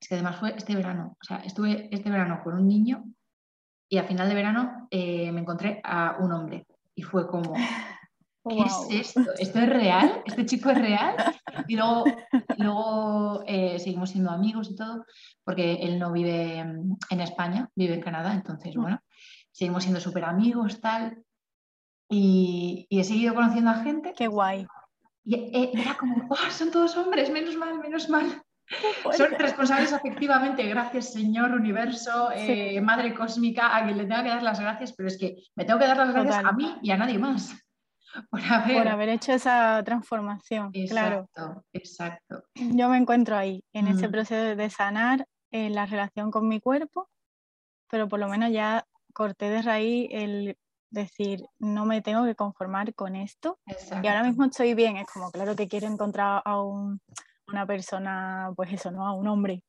[0.00, 3.04] es que además fue este verano, o sea, estuve este verano con un niño
[3.88, 8.60] y a final de verano eh, me encontré a un hombre y fue como, ¿qué
[8.60, 9.22] es esto?
[9.38, 10.22] ¿Esto es real?
[10.26, 11.16] ¿Este chico es real?
[11.68, 12.04] Y luego,
[12.58, 15.04] luego eh, seguimos siendo amigos y todo,
[15.44, 18.80] porque él no vive en España, vive en Canadá, entonces, mm.
[18.80, 19.00] bueno,
[19.52, 21.22] seguimos siendo súper amigos, tal.
[22.08, 24.12] Y, he seguido conociendo a gente.
[24.16, 24.66] Qué guay.
[25.24, 28.42] Y eh, era como, oh, son todos hombres, menos mal, menos mal.
[29.16, 34.42] Son responsables afectivamente, gracias Señor Universo, eh, Madre Cósmica, a quien le tengo que dar
[34.42, 36.96] las gracias, pero es que me tengo que dar las gracias a mí y a
[36.96, 37.52] nadie más.
[38.30, 40.70] por haber, hecho esa transformación.
[40.72, 41.64] Exacto, claro.
[41.72, 42.44] exacto.
[42.54, 44.10] Yo me encuentro ahí, en ese mm.
[44.10, 47.08] proceso de sanar en la relación con mi cuerpo,
[47.88, 50.56] pero por lo menos ya corté de raíz el
[50.90, 53.58] decir, no me tengo que conformar con esto.
[54.02, 56.60] Y ahora mismo estoy bien, es como, claro que quiero encontrar a
[57.52, 59.06] una persona, pues eso, ¿no?
[59.06, 59.62] A un hombre.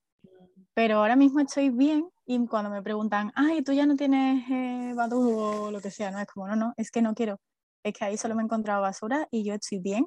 [0.73, 4.95] Pero ahora mismo estoy bien y cuando me preguntan, ay, tú ya no tienes eh,
[4.97, 7.39] o lo que sea, no es como, no, no, es que no quiero
[7.83, 10.05] es que ahí solo me he encontrado basura y yo estoy bien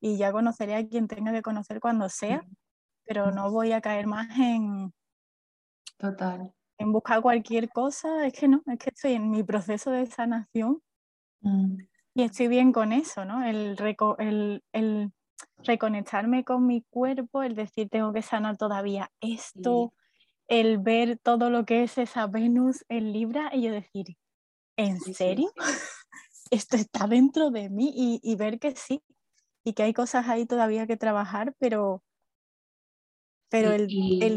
[0.00, 2.44] y ya conoceré a quien tenga que conocer cuando sea,
[3.04, 4.92] pero no voy a caer más en...
[5.96, 6.52] Total.
[6.78, 10.82] En buscar cualquier cosa, es que no, es que estoy en mi proceso de sanación
[11.42, 11.76] mm.
[12.14, 13.44] y estoy bien con eso, ¿no?
[13.44, 13.76] El,
[14.18, 15.12] el, el,
[15.64, 19.92] reconectarme con mi cuerpo, el decir tengo que sanar todavía esto,
[20.48, 24.16] el ver todo lo que es esa Venus en Libra y yo decir,
[24.76, 25.52] ¿en serio?
[26.50, 29.02] esto está dentro de mí y, ver que sí,
[29.64, 32.02] y que hay cosas ahí todavía que trabajar, pero,
[33.48, 33.88] pero el,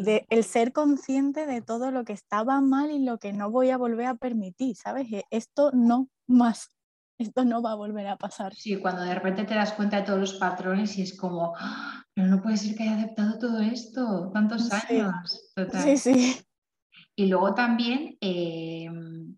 [0.03, 3.70] de, el ser consciente de todo lo que estaba mal y lo que no voy
[3.70, 5.12] a volver a permitir, ¿sabes?
[5.12, 6.75] E, esto no más,
[7.17, 8.54] esto no va a volver a pasar.
[8.54, 12.04] Sí, cuando de repente te das cuenta de todos los patrones y es como, ¡Ah!
[12.13, 15.51] pero no puede ser que haya aceptado todo esto, tantos años.
[15.83, 16.42] Sí, sí.
[17.16, 18.17] Y luego también...
[18.21, 19.37] Em,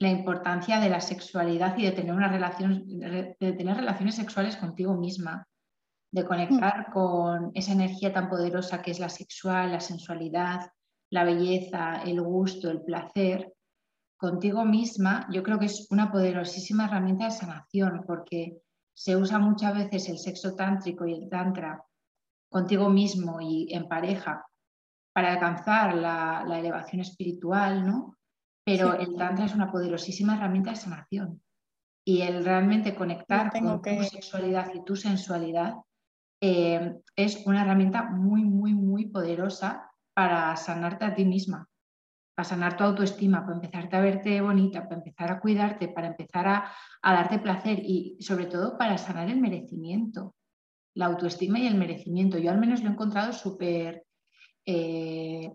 [0.00, 4.94] la importancia de la sexualidad y de tener, una relación, de tener relaciones sexuales contigo
[4.94, 5.48] misma,
[6.12, 6.92] de conectar mm.
[6.92, 10.70] con esa energía tan poderosa que es la sexual, la sensualidad,
[11.10, 13.52] la belleza, el gusto, el placer,
[14.18, 18.60] contigo misma, yo creo que es una poderosísima herramienta de sanación porque
[18.92, 21.82] se usa muchas veces el sexo tántrico y el tantra
[22.50, 24.44] contigo mismo y en pareja
[25.14, 28.18] para alcanzar la, la elevación espiritual, ¿no?
[28.68, 31.42] pero el Tantra es una poderosísima herramienta de sanación.
[32.04, 35.76] Y el realmente conectar con tu sexualidad y tu sensualidad
[36.42, 41.66] eh, es una herramienta muy, muy, muy poderosa para sanarte a ti misma,
[42.38, 46.46] para sanar tu autoestima, para empezarte a verte bonita, para empezar a cuidarte, para empezar
[46.46, 50.36] a, darte placer y sobre todo para sanar el merecimiento,
[50.94, 52.38] la autoestima y el merecimiento.
[52.38, 54.06] Yo al menos lo he encontrado súper
[54.64, 55.52] eh,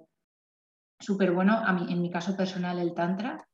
[1.00, 3.48] súper bueno, a mí, en mi caso personal, el Tantra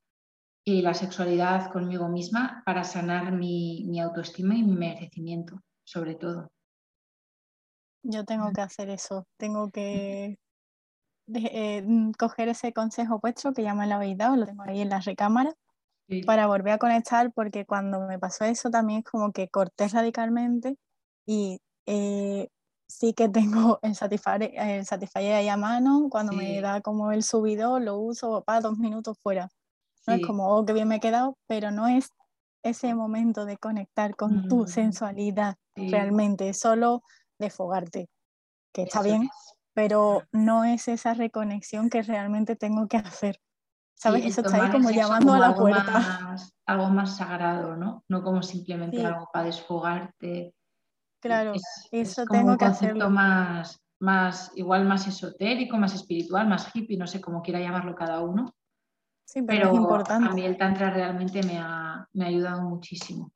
[0.66, 6.52] y la sexualidad conmigo misma para sanar mi, mi autoestima y mi merecimiento, sobre todo.
[8.02, 10.40] Yo tengo que hacer eso, tengo que
[11.34, 14.82] eh, mm, coger ese consejo vuestro que ya me lo habéis dado, lo tengo ahí
[14.82, 15.54] en la recámara,
[16.26, 20.76] para volver a conectar, porque cuando me pasó eso también es como que corté radicalmente
[21.26, 22.50] y eh,
[22.88, 27.24] sí que tengo el Satisfyer, el Satisfyer ahí a mano, cuando me da como el
[27.24, 29.50] subidor lo uso para dos minutos fuera.
[30.08, 32.10] No es como, oh, qué bien me he quedado, pero no es
[32.64, 34.68] ese momento de conectar con tu mm.
[34.68, 37.04] sensualidad realmente, solo
[37.38, 38.10] desfogarte,
[38.74, 39.30] que está bien,
[39.80, 43.40] pero no es esa reconexión que realmente tengo que hacer.
[43.96, 44.26] ¿Sabes?
[44.26, 46.36] eso está ahí como llamando a la puerta.
[46.66, 48.04] algo más sagrado, ¿no?
[48.10, 50.54] No como simplemente algo para desfogarte.
[51.22, 51.54] Claro,
[51.92, 53.10] eso tengo que hacerlo.
[53.10, 58.20] Más, más, igual más esotérico, más espiritual, más hippie, no sé cómo quiera llamarlo cada
[58.20, 58.54] uno.
[59.26, 60.30] Sí, pero, es importante.
[60.30, 63.32] a mí el tantra realmente me ha, me ha ayudado muchísimo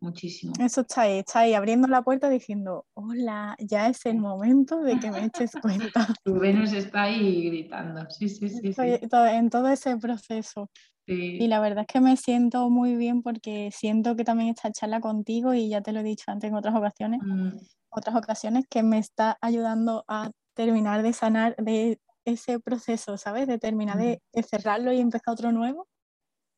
[0.00, 0.52] muchísimo.
[0.60, 4.98] Eso está ahí, está ahí abriendo la puerta diciendo, hola, ya es el momento de
[4.98, 6.14] que me eches cuenta.
[6.24, 8.74] Tu Venus está ahí gritando, sí, sí, sí.
[8.78, 10.70] en todo ese proceso.
[11.10, 15.00] Y la verdad es que me siento muy bien porque siento que también esta charla
[15.00, 17.56] contigo, y ya te lo he dicho antes en otras ocasiones, mm.
[17.88, 23.46] otras ocasiones, que me está ayudando a terminar de sanar de ese proceso, ¿sabes?
[23.46, 24.42] De terminar de, mm.
[24.42, 25.88] cerrarlo y empezar otro nuevo.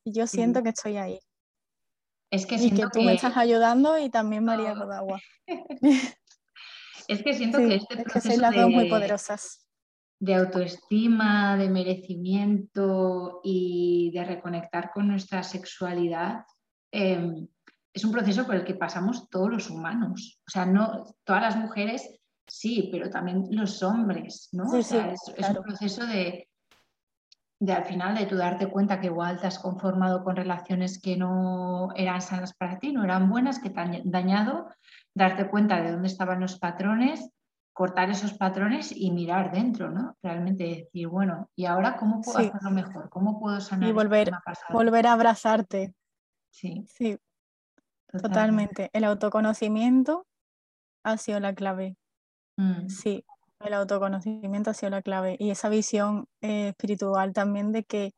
[0.05, 1.21] Y yo siento que estoy ahí.
[2.31, 5.21] Es que y que tú me estás ayudando y también María Rodagua.
[7.09, 9.67] es que siento que este proceso las de, muy poderosas.
[10.21, 16.45] de autoestima, de merecimiento y de reconectar con nuestra sexualidad
[16.93, 17.49] em,
[17.93, 20.41] es un proceso por el que pasamos todos los humanos.
[20.47, 22.21] O sea, no todas las mujeres
[22.51, 24.65] sí, pero también los hombres, ¿no?
[24.71, 26.49] o sea, es, un proceso de,
[27.61, 31.17] de al final de tú darte cuenta que igual te has conformado con relaciones que
[31.17, 34.69] no eran sanas para ti, no eran buenas, que te han dañado,
[35.15, 37.31] darte cuenta de dónde estaban los patrones,
[37.75, 40.17] cortar esos patrones y mirar dentro, ¿no?
[40.23, 43.11] Realmente decir, bueno, ¿y ahora cómo puedo hacerlo mejor?
[43.11, 43.91] ¿Cómo puedo sanar?
[43.91, 44.31] Y volver,
[44.73, 45.95] volver a abrazarte.
[46.51, 46.87] Sí.
[46.89, 47.19] Sí.
[48.09, 48.89] Totalmente.
[48.93, 50.27] El autoconocimiento
[51.05, 51.97] ha sido la clave.
[52.57, 52.89] Mm.
[52.89, 53.25] Sí,
[53.61, 58.13] el autoconocimiento ha sido la clave y esa visión eh, espiritual también de que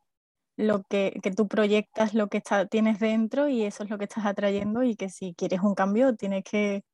[0.56, 4.04] lo que, que tú proyectas lo que está, tienes dentro y eso es lo que
[4.04, 6.84] estás atrayendo y que si quieres un cambio tienes que,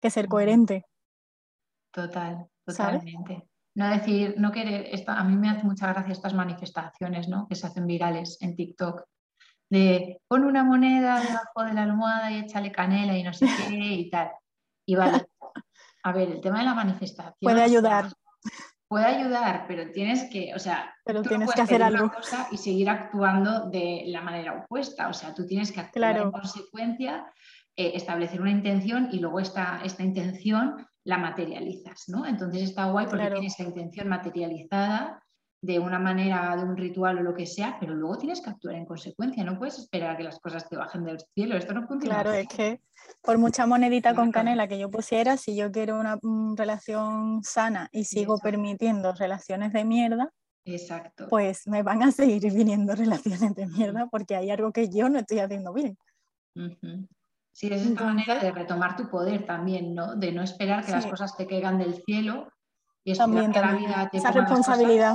[0.00, 0.84] que ser coherente.
[1.92, 3.46] Total, totalmente.
[3.74, 7.46] No decir, no querer, esto, a mí me hace mucha gracia estas manifestaciones ¿no?
[7.48, 9.04] que se hacen virales en TikTok,
[9.70, 13.74] de pon una moneda debajo de la almohada y échale canela y no sé qué
[13.74, 14.30] y tal.
[14.86, 15.12] Y vale,
[16.02, 17.34] a ver, el tema de la manifestación.
[17.40, 18.06] Puede ayudar.
[18.88, 22.10] puede ayudar, pero tienes que, o sea, pero tienes que hacer algo.
[22.10, 25.08] Cosa y seguir actuando de la manera opuesta.
[25.08, 27.26] O sea, tú tienes que actuar en consecuencia,
[27.76, 32.26] eh, establecer una intención y luego esta, esta intención la materializas, ¿no?
[32.26, 35.21] Entonces está guay porque tienes esa intención materializada
[35.62, 38.74] de una manera, de un ritual o lo que sea, pero luego tienes que actuar
[38.74, 41.86] en consecuencia, no puedes esperar a que las cosas te bajen del cielo, esto no
[41.86, 42.16] funciona.
[42.16, 42.80] Claro, es que
[43.22, 46.18] por mucha monedita con canela que yo pusiera, si yo quiero una
[46.56, 50.32] relación sana y sigo permitiendo relaciones de mierda,
[50.64, 51.28] Exacto.
[51.30, 55.20] pues me van a seguir viniendo relaciones de mierda porque hay algo que yo no
[55.20, 55.96] estoy haciendo bien.
[57.52, 60.16] Sí, es una manera de retomar tu poder también, ¿no?
[60.16, 62.50] De no esperar que las cosas te caigan del cielo
[63.04, 65.14] y esperar que la vida te Esa responsabilidad.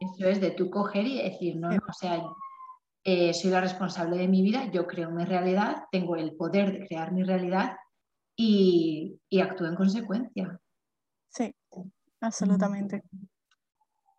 [0.00, 2.22] Eso es de tú coger y decir, no, no, o sea,
[3.04, 6.86] eh, soy la responsable de mi vida, yo creo mi realidad, tengo el poder de
[6.86, 7.76] crear mi realidad
[8.34, 10.58] y, actúo en consecuencia.
[11.28, 11.54] Sí,
[12.20, 13.02] absolutamente.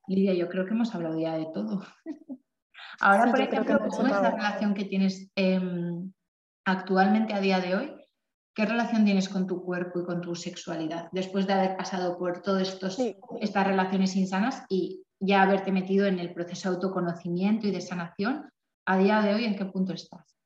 [0.08, 1.84] Lidia, yo creo que hemos hablado ya de todo.
[3.00, 6.14] Ahora, por ejemplo, ¿cómo es la relación que tienes em,
[6.66, 7.96] actualmente a día de hoy?
[8.54, 12.42] ¿Qué relación tienes con tu cuerpo y con tu sexualidad después de haber pasado por
[12.42, 12.80] todas
[13.42, 18.50] estas relaciones insanas y ya haberte metido en el proceso de autoconocimiento y de sanación,
[18.86, 20.38] a día de hoy, ¿en qué punto estás?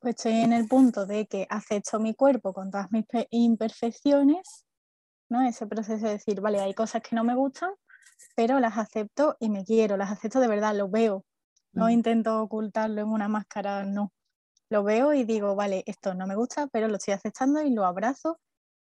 [0.00, 4.64] Pues estoy en el punto de que acepto mi cuerpo con todas mis imperfecciones,
[5.28, 5.42] ¿no?
[5.42, 7.72] Ese proceso de decir, vale, hay cosas que no me gustan,
[8.36, 11.24] pero las acepto y me quiero, las acepto de verdad, lo veo.
[11.72, 11.90] No mm.
[11.90, 14.12] intento ocultarlo en una máscara, no.
[14.70, 17.84] Lo veo y digo, vale, esto no me gusta, pero lo estoy aceptando y lo
[17.84, 18.38] abrazo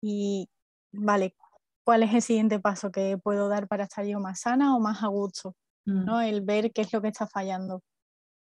[0.02, 0.50] y,
[0.92, 1.36] vale,
[1.84, 5.04] cuál es el siguiente paso que puedo dar para estar yo más sana o más
[5.04, 5.56] a gusto,
[5.86, 6.06] mm.
[6.06, 6.22] ¿no?
[6.22, 7.82] El ver qué es lo que está fallando.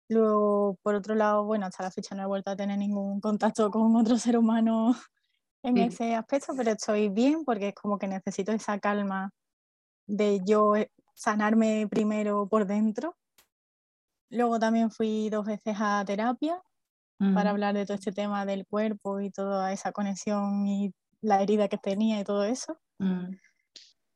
[0.09, 3.69] Luego, por otro lado, bueno, hasta la fecha no he vuelto a tener ningún contacto
[3.69, 4.95] con otro ser humano
[5.63, 9.31] en ese aspecto, pero estoy bien porque es como que necesito esa calma
[10.07, 13.15] de yo eh, sanarme primero por dentro.
[14.31, 16.61] Luego también fui dos veces a terapia
[17.19, 17.53] para mm.
[17.53, 21.77] hablar de todo este tema del cuerpo y toda esa conexión y la herida que
[21.77, 22.77] tenía y todo eso.
[22.99, 23.35] Mm.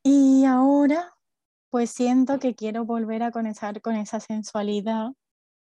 [0.03, 1.13] Y ahora,
[1.69, 5.11] pues siento que quiero volver a conectar con esa sensualidad.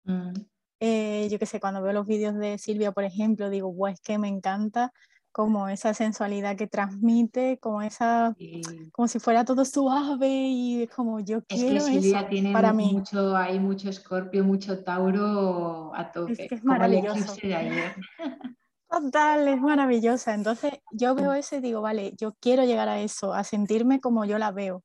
[0.04, 0.32] Mm.
[0.80, 4.00] Eh, yo qué sé, cuando veo los vídeos de Silvia, por ejemplo, digo, guau, es
[4.00, 4.92] que me encanta
[5.36, 8.34] como esa sensualidad que transmite, como esa,
[8.90, 12.72] como si fuera todo suave y es como yo quiero es que Silvia tiene para
[12.72, 12.90] mí.
[12.94, 17.34] Mucho, hay mucho escorpio, mucho tauro a tope, es que es maravilloso.
[17.42, 17.94] de ayer.
[18.88, 20.34] Total, es maravillosa.
[20.34, 24.24] Entonces yo veo eso y digo, vale, yo quiero llegar a eso, a sentirme como
[24.24, 24.82] yo la veo.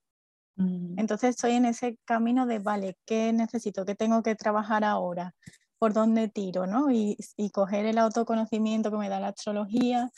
[0.56, 1.00] Mm.
[1.00, 3.86] Entonces estoy en ese camino de, vale, ¿qué necesito?
[3.86, 5.34] ¿Qué tengo que trabajar ahora?
[5.80, 6.68] ¿Por dónde tiro?
[6.68, 6.92] ¿no?
[6.92, 10.10] Y, y coger el autoconocimiento que me da la astrología,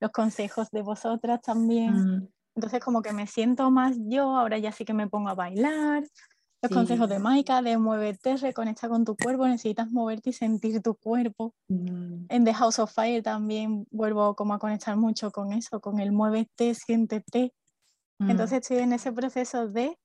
[0.00, 1.94] los consejos de vosotras también.
[1.94, 2.28] Mm.
[2.54, 6.04] Entonces como que me siento más yo, ahora ya sí que me pongo a bailar.
[6.62, 10.94] Los consejos de Maika, de muévete, reconecta con tu cuerpo, necesitas moverte y sentir tu
[10.94, 11.54] cuerpo.
[11.68, 12.26] Mm.
[12.28, 16.12] En The House of Fire también vuelvo como a conectar mucho con eso, con el
[16.12, 17.52] muévete, siéntete.
[18.20, 18.30] Mm.
[18.30, 19.98] Entonces estoy en ese proceso de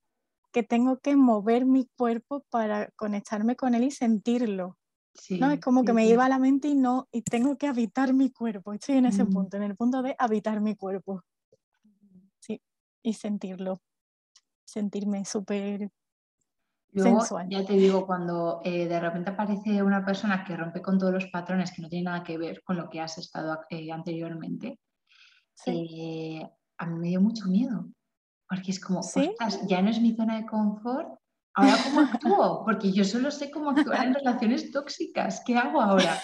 [0.52, 4.80] que tengo que mover mi cuerpo para conectarme con él y sentirlo.
[5.40, 5.52] ¿no?
[5.52, 8.32] Es como que me iba a la mente y no, y tengo que habitar mi
[8.32, 8.74] cuerpo.
[8.74, 11.22] Estoy en ese punto, en el punto de habitar mi cuerpo.
[12.40, 12.62] Sí,
[13.04, 13.82] y sentirlo.
[14.66, 15.92] Sentirme súper
[17.04, 17.48] sensual.
[17.50, 21.28] Ya te digo, cuando eh, de repente aparece una persona que rompe con todos los
[21.28, 24.80] patrones que no tiene nada que ver con lo que has estado eh, anteriormente,
[25.66, 26.48] eh,
[26.78, 27.88] a mí me dio mucho miedo.
[28.50, 29.02] Porque es como,
[29.68, 31.20] ya no es mi zona de confort,
[31.54, 32.64] ¿ahora cómo actúo?
[32.64, 35.42] Porque yo solo sé cómo actuar en relaciones tóxicas.
[35.46, 36.18] ¿Qué hago ahora?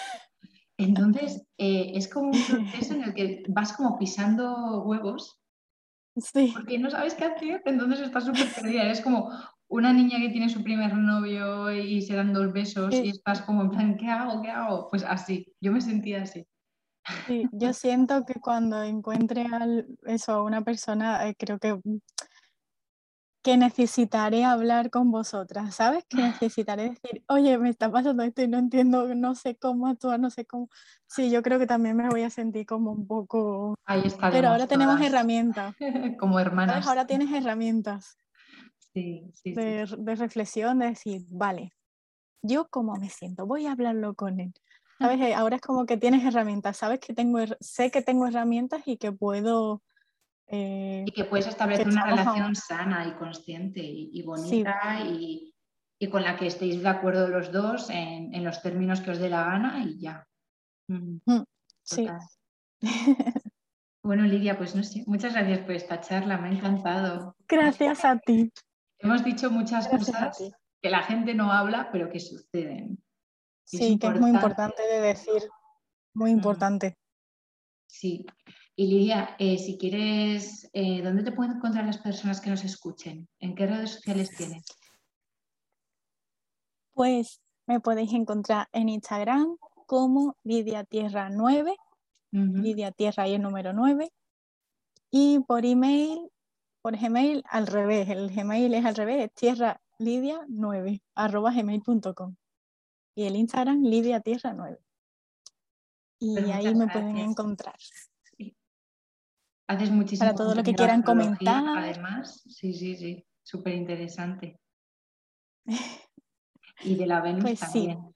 [0.78, 5.38] Entonces, es como un proceso en el que vas como pisando huevos.
[6.16, 6.50] Sí.
[6.54, 8.84] Porque no sabes qué hacer, entonces estás súper perdida.
[8.84, 9.30] Es como
[9.74, 13.62] una niña que tiene su primer novio y se dan dos besos y estás como
[13.62, 14.40] en plan, ¿qué hago?
[14.40, 14.88] ¿Qué hago?
[14.88, 16.46] Pues así, yo me sentía así.
[17.26, 19.46] Sí, yo siento que cuando encuentre
[20.06, 21.78] eso, a una persona, eh, creo que
[23.42, 26.06] que necesitaré hablar con vosotras, ¿sabes?
[26.08, 30.18] Que necesitaré decir, oye, me está pasando esto y no entiendo, no sé cómo actuar,
[30.18, 30.70] no sé cómo.
[31.06, 33.76] Sí, yo creo que también me voy a sentir como un poco...
[33.84, 34.30] Ahí está.
[34.30, 35.74] Pero ahora tenemos herramientas.
[36.18, 36.86] como hermanas.
[36.86, 38.16] Ahora tienes herramientas.
[38.94, 41.72] Sí, sí, de, de, reflexión, de decir, vale,
[42.42, 44.52] yo cómo me siento, voy a hablarlo con él.
[44.98, 45.18] ¿Sabes?
[45.28, 48.96] Eh, ahora es como que tienes herramientas, sabes que tengo, sé que tengo herramientas y
[48.96, 49.82] que puedo
[50.46, 55.54] eh, y que puedes establecer una relación sana y consciente y, bonita y,
[56.10, 59.44] con la que estéis de acuerdo los dos en, los términos que os dé la
[59.44, 60.26] gana y ya.
[60.88, 61.44] Mm, mm,
[61.82, 62.06] sí.
[64.02, 67.34] Bueno, Lidia, pues no sé, muchas gracias por esta charla, me ha encantado.
[67.48, 68.52] Gracias a ti.
[69.04, 70.38] Hemos dicho muchas cosas
[70.80, 73.04] que la gente no habla, pero que suceden.
[73.62, 75.42] Sí, que es muy importante de decir,
[76.14, 76.36] muy mm.
[76.36, 76.98] importante.
[77.86, 78.24] Sí,
[78.74, 83.28] y Lidia, eh, si quieres, eh, ¿dónde te pueden encontrar las personas que nos escuchen?
[83.40, 84.64] ¿En qué redes sociales tienes?
[86.94, 91.76] Pues me podéis encontrar en Instagram como Lidia Tierra 9,
[92.30, 94.10] Lidia Tierra y el número 9,
[95.10, 96.30] y por email,
[96.84, 102.36] por Gmail al revés, el Gmail es al revés, es tierra lidia 9 arroba gmail.com
[103.14, 104.78] y el Instagram Lidia Tierra 9.
[106.18, 107.76] Y pues ahí me pueden encontrar.
[109.66, 110.28] Haces muchísimo.
[110.28, 111.64] Para todo lo que quieran comentar.
[111.66, 114.60] Además, sí, sí, sí, súper interesante.
[116.84, 117.98] y de la Venus pues también.
[117.98, 118.13] Sí.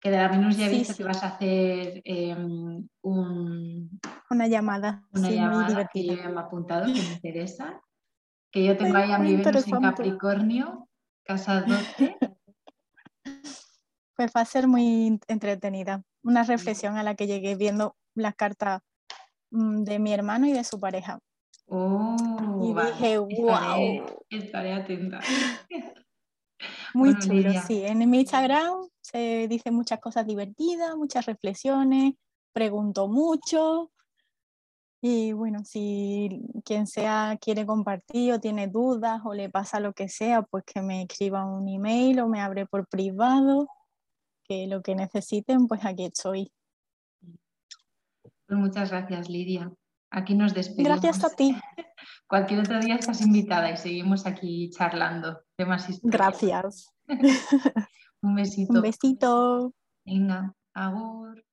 [0.00, 4.00] Que de la Venus ya he visto que vas a hacer em, un,
[4.30, 5.06] una llamada.
[5.12, 7.80] Una llamada que yo me he apuntado, que me interesa.
[8.50, 10.88] Que yo tengo ahí a mi Venus en Capricornio,
[11.24, 12.16] casa 12.
[14.14, 16.02] Pues va a ser muy entretenida.
[16.22, 18.80] Una reflexión a la que llegué viendo las cartas
[19.50, 21.18] Mm, de mi hermano y de su pareja.
[21.68, 24.20] Oh, y dije, wow.
[24.30, 25.20] Estaré, atenta.
[26.94, 27.84] Muy chulo, sí.
[27.84, 32.14] En mi Instagram se dicen muchas cosas divertidas, muchas reflexiones,
[32.52, 33.92] pregunto mucho.
[35.00, 40.08] Y bueno, si quien sea quiere compartir o tiene dudas o le pasa lo que
[40.08, 43.68] sea, pues que me escriba un email o me abre por privado,
[44.42, 46.50] que lo que necesiten, pues aquí estoy.
[48.46, 49.70] Pues muchas gracias, Lidia.
[50.10, 51.00] Aquí nos despedimos.
[51.00, 51.54] Gracias a ti.
[52.26, 56.18] Cualquier otro día estás invitada y seguimos aquí charlando de más historias.
[56.18, 56.92] Gracias.
[58.22, 58.72] Un besito.
[58.74, 59.72] Un besito.
[60.04, 61.45] Venga, agur.